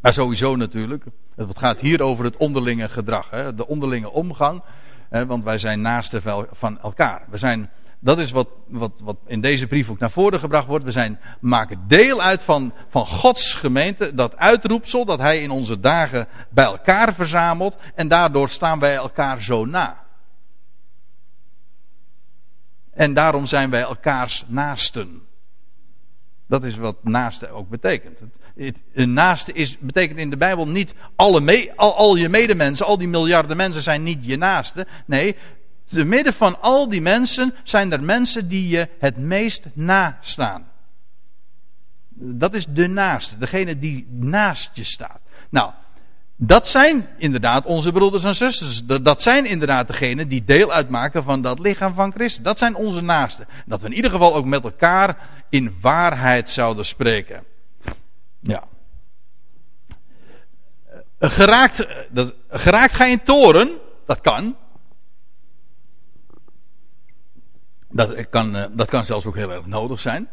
[0.00, 1.04] Maar sowieso natuurlijk.
[1.36, 4.62] Het gaat hier over het onderlinge gedrag, hè, de onderlinge omgang.
[5.08, 7.24] want wij zijn naasten van elkaar.
[7.30, 10.84] We zijn, dat is wat, wat, wat in deze brief ook naar voren gebracht wordt.
[10.84, 14.14] We zijn, maken deel uit van, van Gods gemeente.
[14.14, 17.76] Dat uitroepsel dat Hij in onze dagen bij elkaar verzamelt.
[17.94, 20.02] En daardoor staan wij elkaar zo na.
[22.94, 25.22] En daarom zijn wij elkaars naasten.
[26.46, 28.20] Dat is wat naaste ook betekent.
[28.92, 33.56] Een naaste is, betekent in de Bijbel niet alle al je medemensen, al die miljarden
[33.56, 34.86] mensen zijn niet je naaste.
[35.06, 35.36] Nee,
[35.86, 40.66] te midden van al die mensen zijn er mensen die je het meest nastaan.
[42.16, 45.20] Dat is de naaste, degene die naast je staat.
[45.48, 45.70] Nou,
[46.36, 48.84] dat zijn inderdaad onze broeders en zusters.
[48.84, 52.44] Dat zijn inderdaad degenen die deel uitmaken van dat lichaam van Christus.
[52.44, 53.46] Dat zijn onze naasten.
[53.66, 55.16] Dat we in ieder geval ook met elkaar
[55.48, 57.44] in waarheid zouden spreken.
[58.44, 58.64] Ja.
[61.18, 63.78] Eh, geraakt, eh, dat, geraakt ga je in toren?
[64.06, 64.56] Dat kan.
[67.88, 70.28] Dat kan, eh, dat kan zelfs ook heel erg nodig zijn.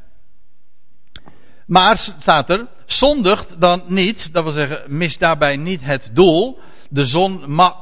[1.66, 6.60] Maar staat er, zondigt dan niet, dat wil zeggen, mis daarbij niet het doel.
[6.90, 7.76] De zon mag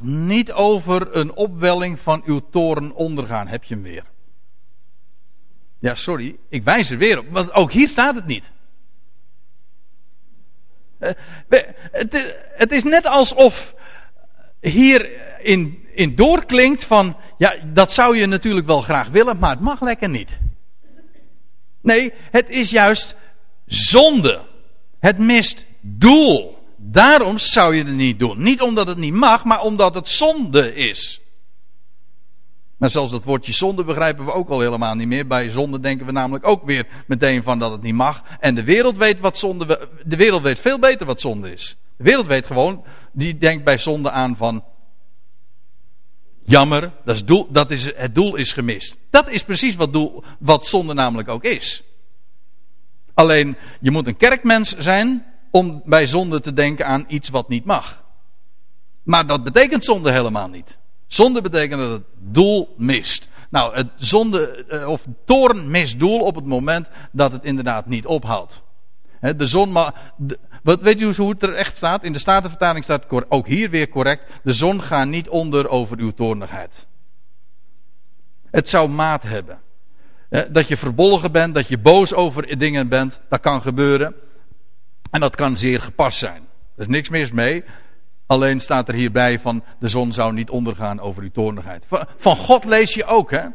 [0.00, 3.46] niet over een opwelling van uw toren ondergaan.
[3.46, 4.04] Heb je hem weer?
[5.78, 8.50] Ja, sorry, ik wijs er weer op, want ook hier staat het niet.
[10.98, 11.10] Eh,
[12.56, 13.74] het is net alsof
[14.60, 19.60] hier in, in doorklinkt van, ja, dat zou je natuurlijk wel graag willen, maar het
[19.60, 20.38] mag lekker niet.
[21.80, 23.16] Nee, het is juist
[23.66, 24.40] zonde.
[24.98, 26.58] Het mist doel.
[26.76, 28.42] Daarom zou je het niet doen.
[28.42, 31.20] Niet omdat het niet mag, maar omdat het zonde is.
[32.76, 35.26] Maar zelfs dat woordje zonde begrijpen we ook al helemaal niet meer.
[35.26, 38.22] Bij zonde denken we namelijk ook weer meteen van dat het niet mag.
[38.40, 39.88] En de wereld weet wat zonde.
[40.04, 41.76] De wereld weet veel beter wat zonde is.
[41.96, 44.64] De wereld weet gewoon, die denkt bij zonde aan van.
[46.44, 48.96] Jammer, dat is doel, dat is, het doel is gemist.
[49.10, 51.82] Dat is precies wat, doel, wat zonde namelijk ook is.
[53.14, 57.64] Alleen, je moet een kerkmens zijn om bij zonde te denken aan iets wat niet
[57.64, 58.04] mag.
[59.02, 60.78] Maar dat betekent zonde helemaal niet.
[61.06, 63.28] Zonde betekent dat het doel mist.
[63.50, 68.06] Nou, het zonde, eh, of toorn mist doel op het moment dat het inderdaad niet
[68.06, 68.64] ophoudt.
[69.20, 70.12] De zon, maar,
[70.62, 72.04] wat, weet u hoe het er echt staat?
[72.04, 74.40] In de Statenvertaling staat ook hier weer correct.
[74.42, 76.86] De zon gaat niet onder over uw toornigheid.
[78.50, 79.60] Het zou maat hebben.
[80.50, 84.14] Dat je verbolgen bent, dat je boos over dingen bent, dat kan gebeuren.
[85.10, 86.42] En dat kan zeer gepast zijn.
[86.76, 87.64] Er is niks mis mee.
[88.26, 91.86] Alleen staat er hierbij van de zon zou niet ondergaan over uw toornigheid.
[92.16, 93.46] Van God lees je ook, hè?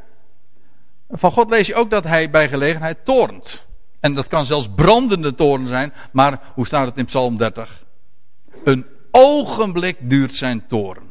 [1.10, 3.66] Van God lees je ook dat hij bij gelegenheid toornt.
[4.00, 5.94] En dat kan zelfs brandende toorn zijn.
[6.12, 7.86] Maar hoe staat het in Psalm 30?
[8.64, 11.10] Een ogenblik duurt zijn toorn.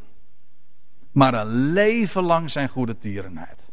[1.12, 3.68] Maar een leven lang zijn goede tierenheid.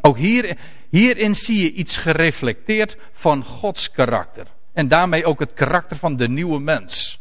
[0.00, 0.58] Ook hier,
[0.90, 4.46] hierin zie je iets gereflecteerd van Gods karakter.
[4.72, 7.20] En daarmee ook het karakter van de nieuwe mens.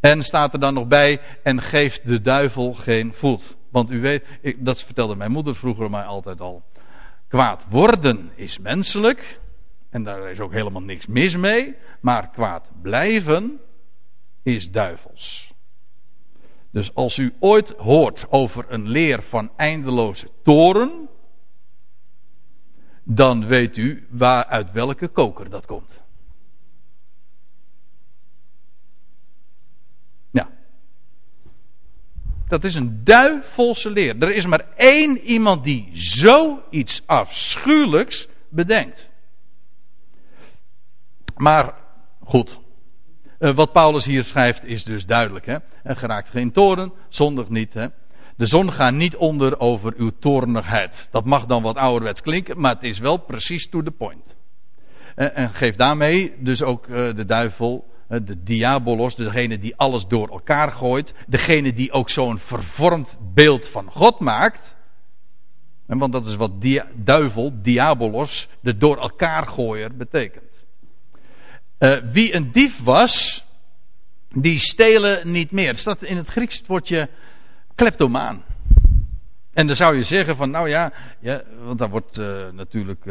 [0.00, 3.56] En staat er dan nog bij, en geeft de duivel geen voet.
[3.70, 4.24] Want u weet,
[4.56, 6.62] dat vertelde mijn moeder vroeger mij altijd al.
[7.28, 9.40] Kwaad worden is menselijk.
[9.90, 11.76] En daar is ook helemaal niks mis mee.
[12.00, 13.60] Maar kwaad blijven
[14.42, 15.52] is duivels.
[16.70, 21.08] Dus als u ooit hoort over een leer van eindeloze toren.
[23.04, 26.02] Dan weet u waar, uit welke koker dat komt.
[32.48, 34.22] Dat is een duivelse leer.
[34.22, 39.08] Er is maar één iemand die zoiets afschuwelijks bedenkt.
[41.36, 41.74] Maar
[42.24, 42.58] goed,
[43.38, 45.46] eh, wat Paulus hier schrijft is dus duidelijk.
[45.46, 45.56] Hè?
[45.82, 47.74] Er geraakt geen toren, zondig niet.
[47.74, 47.86] Hè?
[48.36, 51.08] De zon gaat niet onder over uw toornigheid.
[51.10, 54.36] Dat mag dan wat ouderwets klinken, maar het is wel precies to the point.
[55.14, 60.28] Eh, en geeft daarmee dus ook eh, de duivel de diabolos, degene die alles door
[60.28, 64.76] elkaar gooit, degene die ook zo'n vervormd beeld van God maakt.
[65.86, 66.52] Want dat is wat
[66.94, 70.64] duivel, diabolos, de door elkaar gooier betekent.
[71.78, 73.44] Uh, wie een dief was,
[74.28, 75.68] die stelen niet meer.
[75.68, 77.08] Er staat in het Grieks het woordje
[77.74, 78.44] kleptomaan.
[79.52, 80.92] En dan zou je zeggen van, nou ja,
[81.64, 83.06] want daar wordt uh, natuurlijk...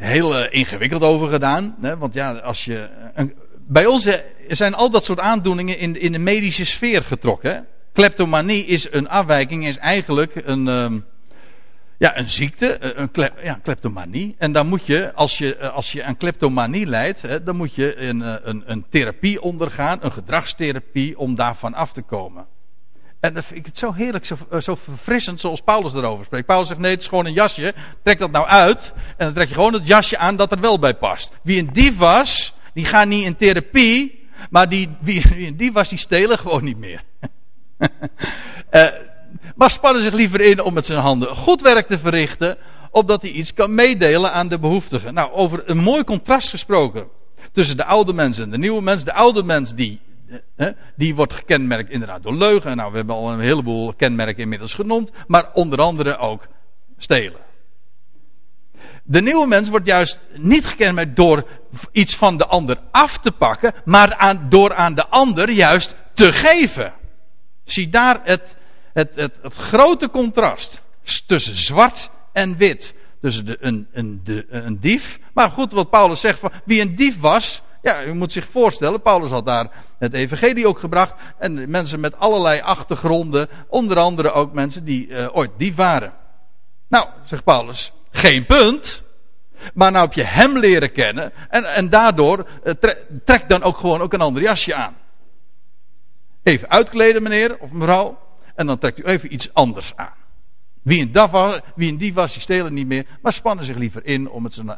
[0.00, 1.76] heel uh, ingewikkeld over gedaan.
[1.80, 1.96] Hè?
[1.96, 2.88] Want ja, als je.
[3.14, 3.34] Een,
[3.66, 4.14] bij ons eh,
[4.48, 7.54] zijn al dat soort aandoeningen in, in de medische sfeer getrokken.
[7.54, 7.60] Hè?
[7.92, 10.66] Kleptomanie is een afwijking, is eigenlijk een.
[10.66, 11.04] Um,
[11.98, 13.10] Ja, een ziekte, een
[13.42, 14.34] ja, kleptomanie.
[14.38, 18.48] En dan moet je, als je, als je aan kleptomanie leidt, dan moet je een,
[18.48, 22.46] een, een therapie ondergaan, een gedragstherapie, om daarvan af te komen.
[23.20, 26.46] En dan vind ik het zo heerlijk, zo, zo verfrissend zoals Paulus erover spreekt.
[26.46, 27.74] Paulus zegt nee, het is gewoon een jasje.
[28.02, 28.92] Trek dat nou uit.
[28.96, 31.30] En dan trek je gewoon het jasje aan dat er wel bij past.
[31.42, 34.28] Wie een dief was, die gaat niet in therapie.
[34.50, 37.02] Maar die, wie, wie een dief was, die stelen gewoon niet meer.
[37.78, 37.88] uh,
[39.56, 42.58] maar spannen zich liever in om met zijn handen goed werk te verrichten.
[42.90, 45.14] Opdat hij iets kan meedelen aan de behoeftigen.
[45.14, 47.08] Nou, over een mooi contrast gesproken.
[47.52, 49.04] Tussen de oude mens en de nieuwe mens.
[49.04, 50.00] De oude mens die
[50.96, 52.76] die wordt gekenmerkt inderdaad door leugen.
[52.76, 55.10] Nou, we hebben al een heleboel kenmerken inmiddels genoemd.
[55.26, 56.46] Maar onder andere ook
[56.98, 57.40] stelen.
[59.02, 61.46] De nieuwe mens wordt juist niet gekenmerkt door
[61.92, 63.74] iets van de ander af te pakken.
[63.84, 66.92] Maar door aan de ander juist te geven.
[67.64, 68.54] Zie daar het,
[68.92, 70.80] het, het, grote contrast
[71.26, 72.94] tussen zwart en wit.
[73.20, 75.18] Tussen een, een, de, een dief.
[75.32, 79.02] Maar goed, wat Paulus zegt van wie een dief was ja, u moet zich voorstellen,
[79.02, 81.14] Paulus had daar het evangelie ook gebracht.
[81.38, 86.12] En mensen met allerlei achtergronden, onder andere ook mensen die uh, ooit dief waren.
[86.88, 89.02] Nou, zegt Paulus, geen punt.
[89.74, 91.32] Maar nou heb je hem leren kennen.
[91.48, 92.72] En, en daardoor uh,
[93.24, 94.96] trek dan ook gewoon ook een ander jasje aan.
[96.42, 98.18] Even uitkleden meneer of mevrouw.
[98.54, 100.18] En dan trekt u even iets anders aan.
[100.82, 103.06] Wie een, was, wie dief was, die stelen niet meer.
[103.22, 104.76] Maar spannen zich liever in om het zijn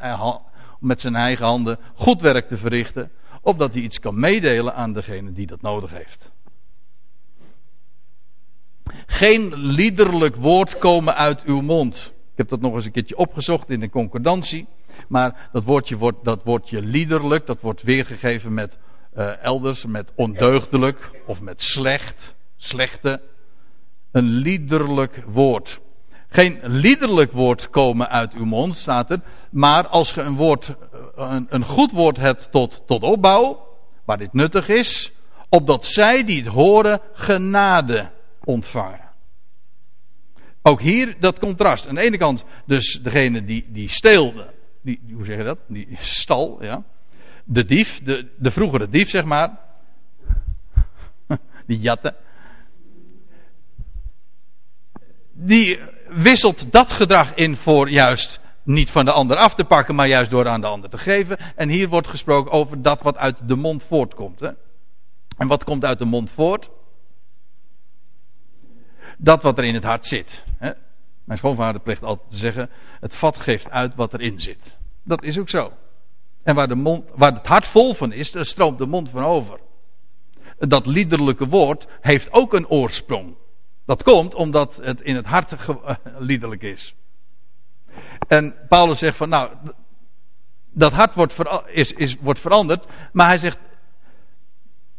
[0.82, 3.10] met zijn eigen handen goed werk te verrichten,
[3.40, 6.30] opdat hij iets kan meedelen aan degene die dat nodig heeft.
[9.06, 12.12] Geen liederlijk woord komen uit uw mond.
[12.32, 14.66] Ik heb dat nog eens een keertje opgezocht in de concordantie.
[15.08, 18.78] Maar dat woordje, wordt, dat woordje liederlijk, dat wordt weergegeven met
[19.16, 23.22] uh, elders met ondeugdelijk of met slecht, slechte.
[24.10, 25.80] Een liederlijk woord
[26.32, 29.20] geen liederlijk woord komen uit uw mond, staat er.
[29.50, 30.74] Maar als je een, woord,
[31.16, 33.66] een, een goed woord hebt tot, tot opbouw,
[34.04, 35.12] waar dit nuttig is,
[35.48, 38.10] opdat zij die het horen genade
[38.44, 39.10] ontvangen.
[40.62, 41.88] Ook hier dat contrast.
[41.88, 44.46] Aan de ene kant dus degene die, die steelde,
[44.82, 45.58] die, hoe zeg je dat?
[45.66, 46.82] Die stal, ja.
[47.44, 49.58] De dief, de, de vroegere dief zeg maar.
[51.66, 52.14] Die jatte.
[55.32, 55.78] Die
[56.14, 60.30] wisselt dat gedrag in voor juist niet van de ander af te pakken, maar juist
[60.30, 61.38] door aan de ander te geven.
[61.56, 64.40] En hier wordt gesproken over dat wat uit de mond voortkomt.
[64.40, 64.50] Hè?
[65.36, 66.70] En wat komt uit de mond voort?
[69.18, 70.44] Dat wat er in het hart zit.
[70.58, 70.70] Hè?
[71.24, 74.76] Mijn schoonvader plicht altijd te zeggen: het vat geeft uit wat erin zit.
[75.02, 75.72] Dat is ook zo.
[76.42, 79.24] En waar, de mond, waar het hart vol van is, daar stroomt de mond van
[79.24, 79.60] over.
[80.58, 83.34] Dat liederlijke woord heeft ook een oorsprong.
[83.86, 85.54] Dat komt omdat het in het hart
[86.18, 86.94] liederlijk is.
[88.28, 89.50] En Paulus zegt van, nou,
[90.70, 91.34] dat hart wordt,
[91.66, 93.58] is, is, wordt veranderd, maar hij zegt,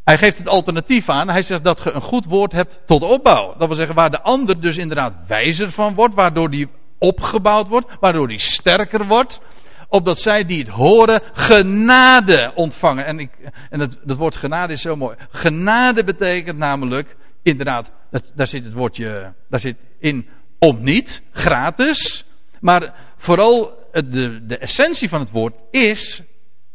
[0.03, 1.29] hij geeft het alternatief aan.
[1.29, 3.55] Hij zegt dat je een goed woord hebt tot opbouw.
[3.57, 6.67] Dat wil zeggen, waar de ander dus inderdaad wijzer van wordt, waardoor die
[6.97, 9.39] opgebouwd wordt, waardoor die sterker wordt.
[9.87, 13.05] Opdat zij die het horen genade ontvangen.
[13.05, 13.29] En, ik,
[13.69, 15.17] en het, het woord genade is zo mooi.
[15.29, 20.27] Genade betekent namelijk inderdaad, dat, daar zit het woordje, daar zit in
[20.59, 22.25] om niet, gratis.
[22.59, 26.21] Maar vooral de, de essentie van het woord is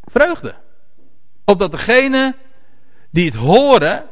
[0.02, 0.54] vreugde.
[1.44, 2.34] Opdat degene
[3.10, 4.04] die het horen,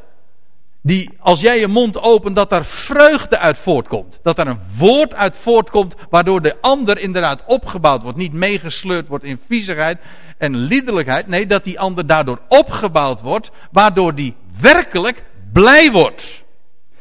[0.83, 4.19] die als jij je mond opent, dat daar vreugde uit voortkomt.
[4.23, 8.19] Dat daar een woord uit voortkomt, waardoor de ander inderdaad opgebouwd wordt.
[8.19, 9.99] Niet meegesleurd wordt in viezigheid
[10.39, 11.27] en liederlijkheid.
[11.27, 16.45] Nee, dat die ander daardoor opgebouwd wordt, waardoor die werkelijk blij wordt.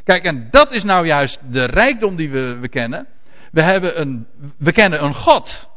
[0.05, 3.07] Kijk, en dat is nou juist de rijkdom die we, we kennen.
[3.51, 4.27] We, hebben een,
[4.57, 5.69] we kennen een God.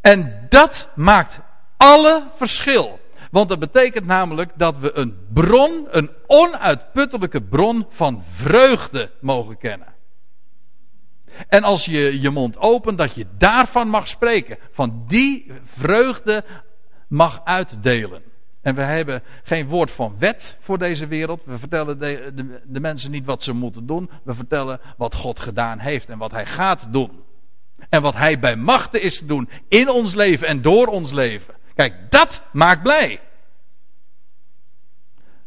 [0.00, 1.40] En dat maakt
[1.76, 3.00] alle verschil.
[3.30, 9.94] Want dat betekent namelijk dat we een bron, een onuitputtelijke bron van vreugde mogen kennen.
[11.48, 14.58] En als je je mond opent, dat je daarvan mag spreken.
[14.70, 16.44] Van die vreugde
[17.08, 18.22] mag uitdelen.
[18.62, 21.42] En we hebben geen woord van wet voor deze wereld.
[21.44, 24.10] We vertellen de, de, de, mensen niet wat ze moeten doen.
[24.22, 27.22] We vertellen wat God gedaan heeft en wat Hij gaat doen.
[27.88, 31.54] En wat Hij bij machten is te doen in ons leven en door ons leven.
[31.74, 33.20] Kijk, dat maakt blij.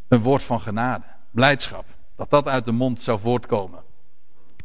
[0.08, 1.86] Een woord van genade, blijdschap.
[2.16, 3.84] Dat dat uit de mond zou voortkomen.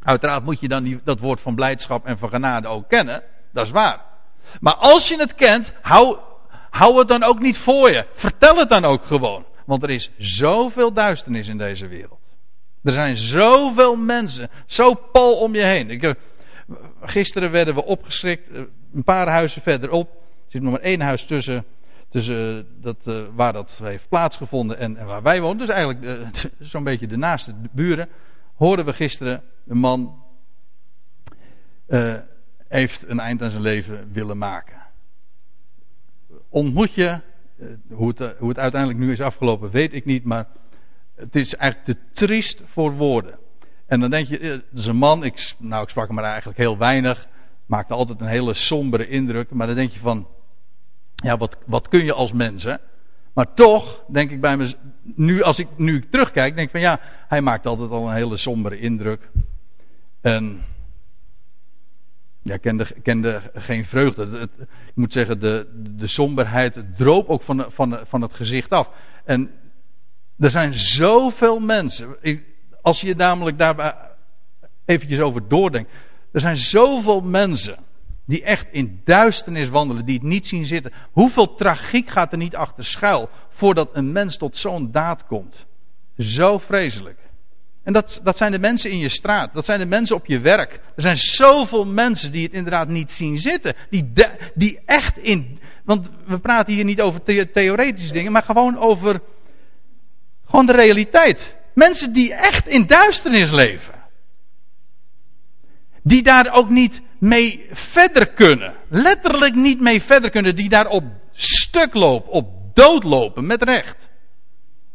[0.03, 3.22] Uiteraard moet je dan die, dat woord van blijdschap en van genade ook kennen.
[3.53, 4.05] Dat is waar.
[4.61, 6.18] Maar als je het kent, hou
[6.70, 8.06] Hou het dan ook niet voor je.
[8.14, 9.44] Vertel het dan ook gewoon.
[9.64, 12.36] Want er is zoveel duisternis in deze wereld.
[12.82, 15.90] Er zijn zoveel mensen, zo pal om je heen.
[15.90, 16.14] Ik,
[17.02, 18.48] Gisteren werden we opgeschrikt,
[18.94, 20.10] een paar huizen verderop.
[20.10, 21.64] Er zit nog maar één huis tussen,
[22.08, 22.96] tussen dat,
[23.34, 25.58] waar dat heeft plaatsgevonden en, en waar wij wonen.
[25.58, 26.26] Dus eigenlijk
[26.58, 28.08] zo'n beetje de naaste buren.
[28.54, 30.22] Hoorden we gisteren een man
[32.70, 34.80] heeft een eind aan zijn leven willen maken.
[36.51, 37.07] Ontmoet je,
[37.59, 40.46] eh, hoe het, eh, hoe het uiteindelijk nu is afgelopen, weet ik niet, maar
[41.14, 43.38] het is eigenlijk te triest voor woorden.
[43.86, 46.24] En dan denk je, eh, het is een man, ik, nou ik sprak hem maar
[46.24, 47.28] eigenlijk heel weinig,
[47.66, 50.26] maakte altijd een hele sombere indruk, maar dan denk je van,
[51.14, 52.74] ja wat, wat kun je als mens hè?
[53.32, 57.01] Maar toch, denk ik bij me, nu als ik nu terugkijk, denk ik van ja,
[57.28, 59.30] hij maakt altijd al een hele sombere indruk.
[60.20, 60.62] En
[62.43, 64.38] ja, kende, kende geen vreugde.
[64.38, 65.66] Het, ik moet zeggen, de,
[65.97, 68.91] de somberheid droop ook van, van, van het gezicht af.
[69.24, 69.51] En
[70.38, 72.16] er zijn zoveel mensen.
[72.82, 74.09] Als je namelijk daar
[74.84, 75.91] eventjes over doordenkt.
[76.32, 77.76] Er zijn zoveel mensen
[78.24, 80.93] die echt in duisternis wandelen, die het niet zien zitten.
[81.11, 85.66] Hoeveel tragiek gaat er niet achter schuil voordat een mens tot zo'n daad komt?
[86.16, 87.18] Zo vreselijk.
[87.83, 89.55] En dat, dat zijn de mensen in je straat.
[89.55, 90.72] Dat zijn de mensen op je werk.
[90.97, 93.74] Er zijn zoveel mensen die het inderdaad niet zien zitten.
[93.91, 94.12] Die,
[94.55, 95.59] die echt in.
[95.85, 97.22] Want we praten hier niet over
[97.53, 99.20] theoretische dingen, maar gewoon over.
[100.47, 101.57] Gewoon de realiteit.
[101.74, 103.95] Mensen die echt in duisternis leven.
[106.03, 108.74] Die daar ook niet mee verder kunnen.
[108.89, 110.57] Letterlijk niet mee verder kunnen.
[110.57, 114.11] Die daar op stuk lopen, op dood lopen, met recht.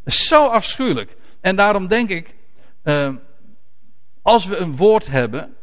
[0.04, 1.16] Zo afschuwelijk.
[1.40, 2.34] En daarom denk ik
[2.86, 3.14] uh,
[4.22, 5.56] als we een woord hebben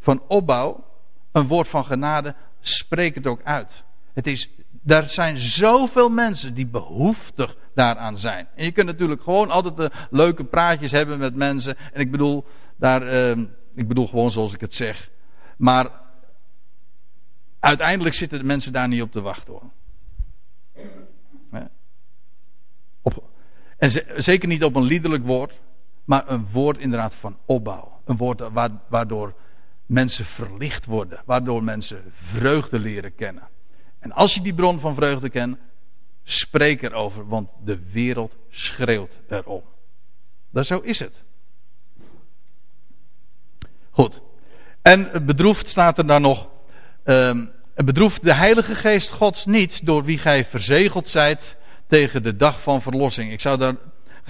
[0.00, 0.84] van opbouw,
[1.32, 3.84] een woord van genade, spreek het ook uit.
[4.12, 4.50] Het is,
[4.86, 8.48] er zijn zoveel mensen die behoeftig daaraan zijn.
[8.54, 11.76] En je kunt natuurlijk gewoon altijd de leuke praatjes hebben met mensen.
[11.92, 12.44] En ik bedoel,
[12.76, 13.44] daar, uh,
[13.74, 15.10] ik bedoel gewoon zoals ik het zeg.
[15.56, 15.90] Maar
[17.58, 19.70] uiteindelijk zitten de mensen daar niet op te wachten hoor.
[23.02, 23.22] Op,
[23.78, 23.90] en
[24.22, 25.60] zeker niet op een liederlijk woord
[26.10, 28.00] maar een woord inderdaad van opbouw.
[28.04, 28.42] Een woord
[28.88, 29.34] waardoor
[29.86, 33.48] mensen verlicht worden, waardoor mensen vreugde leren kennen.
[33.98, 35.58] En als je die bron van vreugde kent,
[36.22, 39.62] spreek erover, want de wereld schreeuwt erom.
[40.50, 41.22] Dat zo is het.
[43.90, 44.20] Goed.
[44.82, 46.48] En bedroefd staat er dan nog.
[47.04, 51.56] Um, bedroeft de Heilige Geest Gods niet, door wie gij verzegeld zijt
[51.86, 53.32] tegen de dag van verlossing.
[53.32, 53.76] Ik zou daar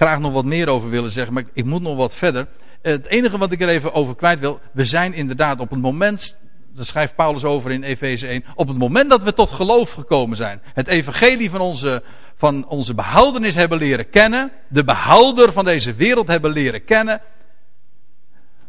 [0.01, 2.47] graag nog wat meer over willen zeggen, maar ik moet nog wat verder.
[2.81, 6.39] Het enige wat ik er even over kwijt wil, we zijn inderdaad op het moment,
[6.73, 10.37] daar schrijft Paulus over in Efeze 1, op het moment dat we tot geloof gekomen
[10.37, 12.03] zijn, het evangelie van onze,
[12.35, 17.21] van onze behoudenis hebben leren kennen, de behouder van deze wereld hebben leren kennen,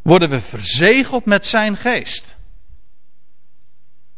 [0.03, 2.37] worden we verzegeld met zijn geest.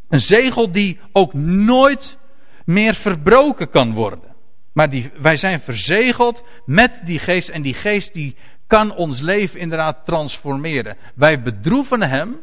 [0.09, 2.19] Een zegel die ook nooit
[2.65, 4.34] meer verbroken kan worden.
[4.75, 7.49] Maar die, wij zijn verzegeld met die geest.
[7.49, 10.97] En die geest die kan ons leven inderdaad transformeren.
[11.14, 12.41] Wij bedroeven hem.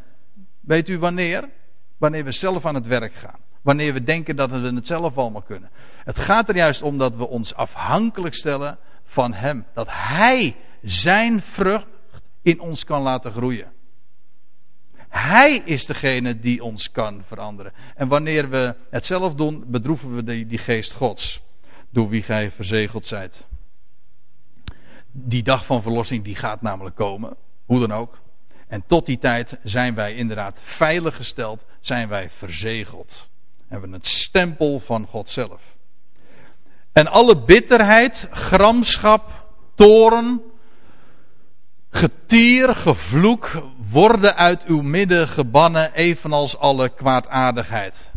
[0.60, 1.50] Weet u wanneer?
[1.98, 3.40] Wanneer we zelf aan het werk gaan.
[3.62, 5.70] Wanneer we denken dat we het zelf allemaal kunnen.
[6.04, 9.66] Het gaat er juist om dat we ons afhankelijk stellen van hem.
[9.74, 11.88] Dat hij zijn vrucht
[12.42, 13.72] in ons kan laten groeien.
[15.10, 17.74] Hij is degene die ons kan veranderen.
[17.96, 21.42] En wanneer we het zelf doen, bedroeven we die, die geest Gods
[21.92, 23.48] door wie gij verzegeld zijt.
[25.12, 27.36] Die dag van verlossing die gaat namelijk komen,
[27.66, 28.20] hoe dan ook.
[28.68, 33.30] En tot die tijd zijn wij inderdaad veilig gesteld, zijn wij verzegeld.
[33.68, 35.62] Hebben het stempel van God zelf.
[36.92, 40.42] En alle bitterheid, gramschap, toren,
[41.90, 48.12] getier, gevloek worden uit uw midden gebannen, evenals alle kwaadaardigheid.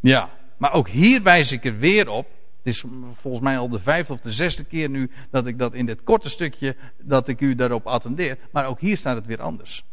[0.00, 2.26] Ja, maar ook hier wijs ik er weer op.
[2.56, 2.84] Het is
[3.20, 6.02] volgens mij al de vijfde of de zesde keer nu dat ik dat in dit
[6.02, 8.38] korte stukje, dat ik u daarop attendeer.
[8.52, 9.84] Maar ook hier staat het weer anders.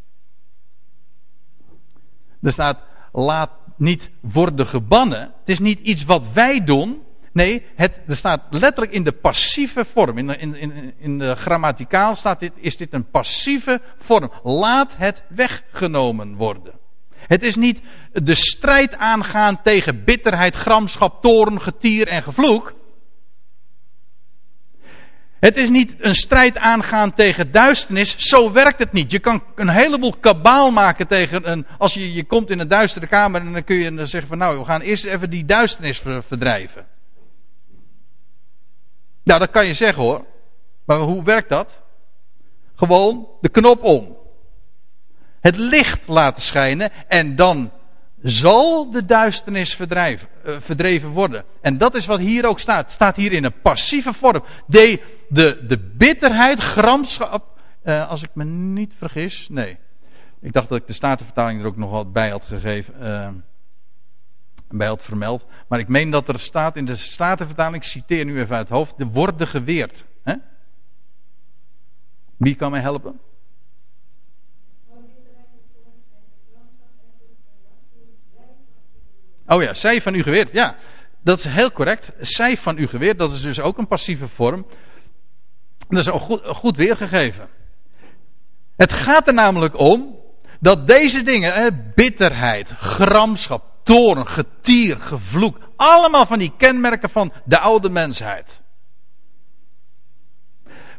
[2.42, 2.78] Er staat,
[3.12, 5.20] laat niet worden gebannen.
[5.20, 7.02] Het is niet iets wat wij doen.
[7.32, 10.18] Nee, het, er staat letterlijk in de passieve vorm.
[10.18, 14.30] In de, in, in, in de grammaticaal staat dit, is dit een passieve vorm.
[14.42, 16.72] Laat het weggenomen worden.
[17.26, 17.80] Het is niet
[18.12, 22.74] de strijd aangaan tegen bitterheid, gramschap, toorn, getier en gevloek.
[25.38, 28.16] Het is niet een strijd aangaan tegen duisternis.
[28.16, 29.10] Zo werkt het niet.
[29.10, 31.66] Je kan een heleboel kabaal maken tegen een.
[31.78, 34.38] Als je, je komt in een duistere kamer en dan kun je dan zeggen van
[34.38, 36.86] nou, we gaan eerst even die duisternis verdrijven.
[39.22, 40.24] Nou, dat kan je zeggen hoor.
[40.84, 41.82] Maar hoe werkt dat?
[42.74, 44.16] Gewoon de knop om.
[45.46, 47.70] Het licht laten schijnen en dan
[48.22, 50.16] zal de duisternis uh,
[50.60, 51.44] verdreven worden.
[51.60, 52.84] En dat is wat hier ook staat.
[52.84, 54.44] Het staat hier in een passieve vorm.
[54.66, 59.78] De, de, de bitterheid, gramschap, uh, als ik me niet vergis, nee.
[60.40, 63.28] Ik dacht dat ik de Statenvertaling er ook nog wat bij had gegeven, uh,
[64.68, 65.46] bij had vermeld.
[65.68, 68.76] Maar ik meen dat er staat in de Statenvertaling, ik citeer nu even uit het
[68.76, 70.04] hoofd, de worden geweerd.
[70.22, 70.34] Hè?
[72.36, 73.20] Wie kan mij helpen?
[79.46, 80.52] Oh ja, zij van u geweerd.
[80.52, 80.76] Ja,
[81.22, 82.12] dat is heel correct.
[82.20, 84.66] Zij van u geweerd, dat is dus ook een passieve vorm.
[85.88, 87.48] Dat is ook goed, goed weergegeven.
[88.76, 90.16] Het gaat er namelijk om
[90.60, 97.58] dat deze dingen, hè, bitterheid, gramschap, toorn, getier, gevloek, allemaal van die kenmerken van de
[97.58, 98.62] oude mensheid.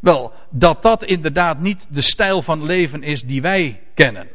[0.01, 4.27] Wel, dat dat inderdaad niet de stijl van leven is die wij kennen.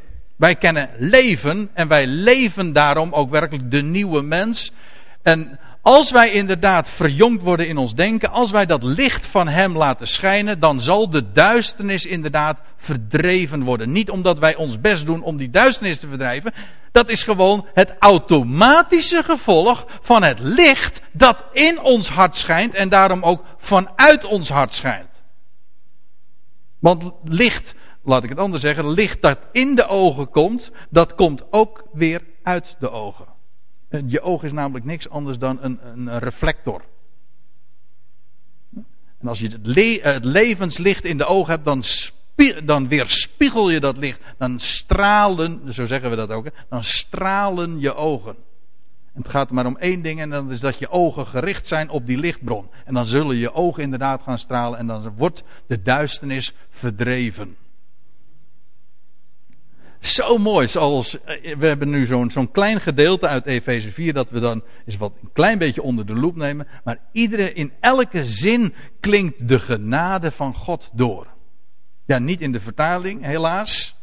[0.42, 4.72] Wij kennen leven en wij leven daarom ook werkelijk de nieuwe mens.
[5.22, 9.76] En als wij inderdaad verjongd worden in ons denken, als wij dat licht van Hem
[9.76, 13.92] laten schijnen, dan zal de duisternis inderdaad verdreven worden.
[13.92, 16.52] Niet omdat wij ons best doen om die duisternis te verdrijven.
[16.92, 22.88] Dat is gewoon het automatische gevolg van het licht dat in ons hart schijnt en
[22.88, 25.22] daarom ook vanuit ons hart schijnt.
[26.78, 27.74] Want licht
[28.04, 32.22] laat ik het anders zeggen, licht dat in de ogen komt, dat komt ook weer
[32.42, 33.26] uit de ogen.
[34.06, 36.82] Je oog is namelijk niks anders dan een, een reflector.
[39.18, 41.82] En als je het, le het, levenslicht in de ogen hebt, dan,
[42.64, 44.20] dan weerspiegel je dat licht.
[44.38, 48.36] Dan stralen, zo zeggen we dat ook, dan stralen je ogen.
[49.14, 51.90] En het gaat maar om één ding en dat is dat je ogen gericht zijn
[51.90, 52.70] op die lichtbron.
[52.84, 57.56] En dan zullen je ogen inderdaad gaan stralen en dan wordt de duisternis verdreven.
[60.02, 64.30] Zo mooi, zoals eh, we hebben nu zo'n zo'n klein gedeelte uit Efeze 4 dat
[64.30, 66.66] we dan eens wat een klein beetje onder de loep nemen.
[66.84, 71.26] Maar iedere, in elke zin klinkt de genade van God door.
[72.04, 73.96] Ja, niet in de vertaling, helaas.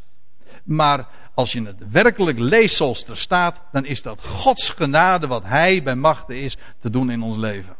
[0.64, 5.44] Maar als je het werkelijk leest zoals er staat, dan is dat Gods genade wat
[5.44, 7.76] Hij bij machten is te doen in ons leven.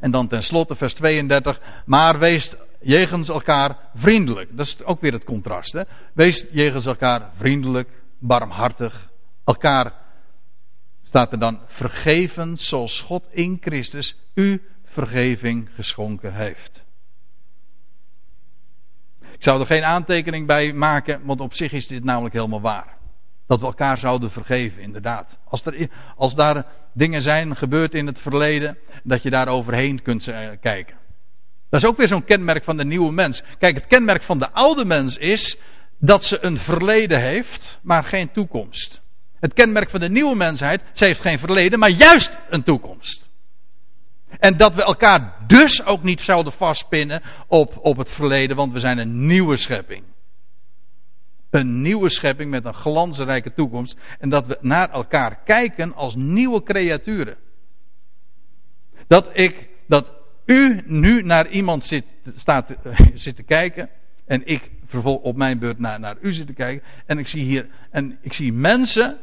[0.00, 1.60] En dan tenslotte vers 32.
[1.84, 4.56] Maar wees jegens elkaar vriendelijk.
[4.56, 5.72] Dat is ook weer het contrast.
[5.72, 5.82] Hè?
[6.12, 9.10] Wees jegens elkaar vriendelijk, barmhartig.
[9.44, 9.92] Elkaar
[11.02, 16.84] staat er dan vergeven zoals God in Christus u vergeving geschonken heeft.
[19.20, 22.98] Ik zou er geen aantekening bij maken, want op zich is dit namelijk helemaal waar.
[23.46, 25.38] Dat we elkaar zouden vergeven, inderdaad.
[25.44, 30.28] Als, er, als daar dingen zijn gebeurd in het verleden, dat je daar overheen kunt
[30.28, 30.99] eh, kijken.
[31.70, 33.42] Dat is ook weer zo'n kenmerk van de nieuwe mens.
[33.58, 35.58] Kijk, het kenmerk van de oude mens is
[35.98, 39.00] dat ze een verleden heeft, maar geen toekomst.
[39.40, 43.28] Het kenmerk van de nieuwe mensheid, ze heeft geen verleden, maar juist een toekomst.
[44.38, 48.78] En dat we elkaar dus ook niet zouden vastpinnen op, op het verleden, want we
[48.78, 50.04] zijn een nieuwe schepping.
[51.50, 53.98] Een nieuwe schepping met een glansrijke toekomst.
[54.18, 57.36] En dat we naar elkaar kijken als nieuwe creaturen.
[59.06, 60.12] Dat ik, dat
[60.50, 62.04] u nu naar iemand zit,
[62.36, 62.74] staat,
[63.14, 63.88] zit te kijken.
[64.26, 66.86] En ik vervolg op mijn beurt naar, naar u zit te kijken.
[67.06, 69.18] En ik zie hier, en ik zie mensen.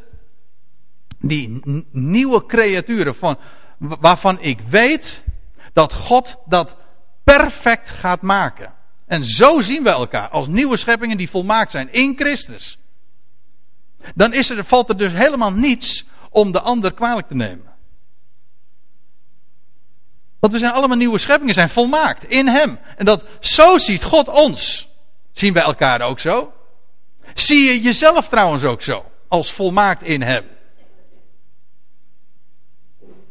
[1.20, 1.62] Die
[1.92, 3.38] nieuwe creaturen van,
[3.78, 5.24] waarvan ik weet
[5.74, 6.76] dat God dat
[7.24, 8.74] perfect gaat maken.
[9.06, 12.80] En zo zien we elkaar als nieuwe scheppingen die volmaakt zijn in Christus.
[14.16, 17.67] Dan is er, valt er dus helemaal niets om de ander kwalijk te nemen.
[20.40, 22.80] Want we zijn allemaal nieuwe scheppingen, zijn volmaakt in Hem.
[22.98, 24.88] En dat, zo ziet God ons.
[25.32, 26.54] Zien wij elkaar ook zo?
[27.34, 29.06] Zie je jezelf trouwens ook zo?
[29.28, 30.46] Als volmaakt in Hem?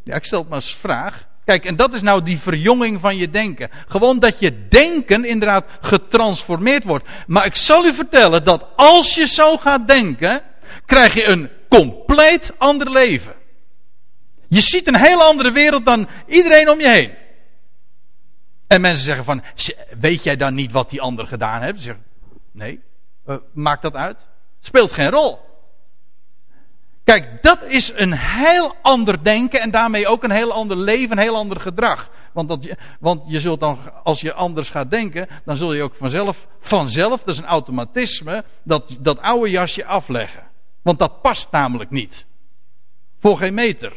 [0.04, 1.26] Ja, ik stel het maar als vraag.
[1.44, 3.70] Kijk, en dat is nou die verjonging van je denken.
[3.88, 7.08] Gewoon dat je denken inderdaad getransformeerd wordt.
[7.26, 10.42] Maar ik zal u vertellen dat als je zo gaat denken,
[10.86, 13.34] krijg je een compleet ander leven.
[14.48, 17.14] Je ziet een hele andere wereld dan iedereen om je heen.
[18.66, 19.42] En mensen zeggen van,
[19.98, 21.76] weet jij dan niet wat die ander gedaan heeft?
[21.76, 22.04] Ze zeggen,
[22.52, 22.80] nee,
[23.26, 24.28] uh, maakt dat uit?
[24.60, 25.38] Speelt geen rol.
[27.04, 31.22] Kijk, dat is een heel ander denken en daarmee ook een heel ander leven, een
[31.22, 32.10] heel ander gedrag.
[32.32, 32.68] Want, dat
[33.00, 37.20] want je zult dan, als je anders gaat denken, dan zul je ook vanzelf, vanzelf,
[37.20, 40.42] dat is een automatisme, dat, dat oude jasje afleggen.
[40.82, 42.26] Want dat past namelijk niet.
[43.18, 43.92] Voor geen meter.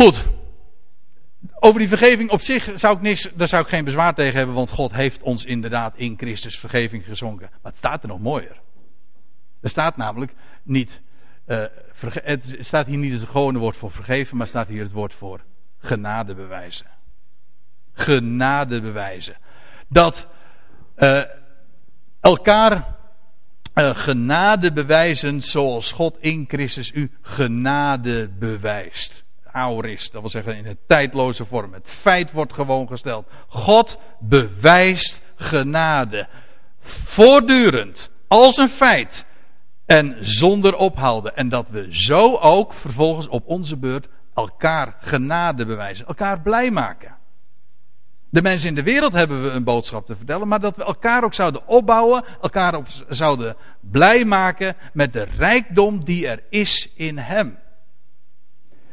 [0.00, 0.24] Goed.
[1.58, 4.54] over die vergeving op zich zou ik niks, daar zou ik geen bezwaar tegen hebben,
[4.54, 7.48] want God heeft ons inderdaad in Christus vergeving gezonken.
[7.50, 8.60] Maar het staat er nog mooier.
[9.60, 10.32] Er staat namelijk
[10.62, 11.00] niet,
[11.46, 11.64] uh,
[12.60, 15.40] staat hier niet het gewone woord voor vergeven, maar staat hier het woord voor
[15.78, 16.86] genade bewijzen.
[17.92, 19.36] Genade bewijzen.
[19.88, 20.26] Dat
[20.96, 21.22] uh,
[22.20, 22.96] elkaar
[23.74, 29.28] uh, genade bewijzen zoals God in Christus u genade bewijst.
[29.52, 31.72] Aorist, dat wil zeggen in een tijdloze vorm.
[31.72, 33.26] Het feit wordt gewoon gesteld.
[33.48, 36.28] God bewijst genade.
[36.80, 38.10] Voortdurend.
[38.28, 39.26] Als een feit.
[39.86, 41.36] En zonder ophouden.
[41.36, 46.06] En dat we zo ook vervolgens op onze beurt elkaar genade bewijzen.
[46.06, 47.18] Elkaar blij maken.
[48.30, 51.24] De mensen in de wereld hebben we een boodschap te vertellen, maar dat we elkaar
[51.24, 57.58] ook zouden opbouwen, elkaar zouden blij maken met de rijkdom die er is in Hem.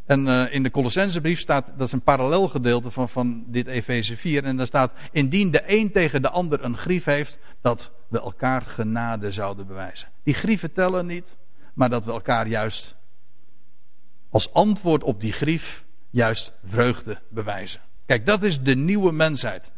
[0.08, 4.18] En uh, in de Colossensebrief staat, dat is een parallel gedeelte van, van dit Efeze
[4.18, 8.22] 4, en daar staat, indien de een tegen de ander een grief heeft, dat we
[8.22, 10.08] elkaar genade zouden bewijzen.
[10.24, 11.38] Die grieven tellen niet,
[11.74, 12.96] maar dat we elkaar juist
[14.30, 17.82] als antwoord op die grief juist vreugde bewijzen.
[18.06, 19.72] Kijk, dat is de nieuwe mensheid.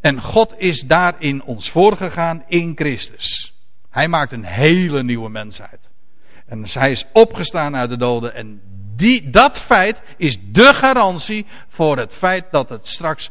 [0.00, 3.54] En God is daarin ons voorgegaan in Christus.
[3.90, 5.90] Hij maakt een hele nieuwe mensheid.
[6.46, 8.34] En hij is opgestaan uit de doden.
[8.34, 8.60] En
[9.00, 13.30] die, dat feit is de garantie voor het feit dat het straks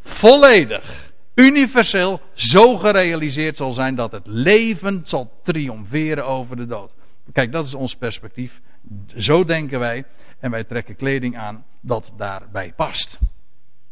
[0.00, 6.92] volledig, universeel, zo gerealiseerd zal zijn dat het leven zal triomferen over de dood.
[7.32, 8.60] Kijk, dat is ons perspectief.
[9.16, 10.04] Zo denken wij.
[10.40, 13.18] En wij trekken kleding aan dat daarbij past.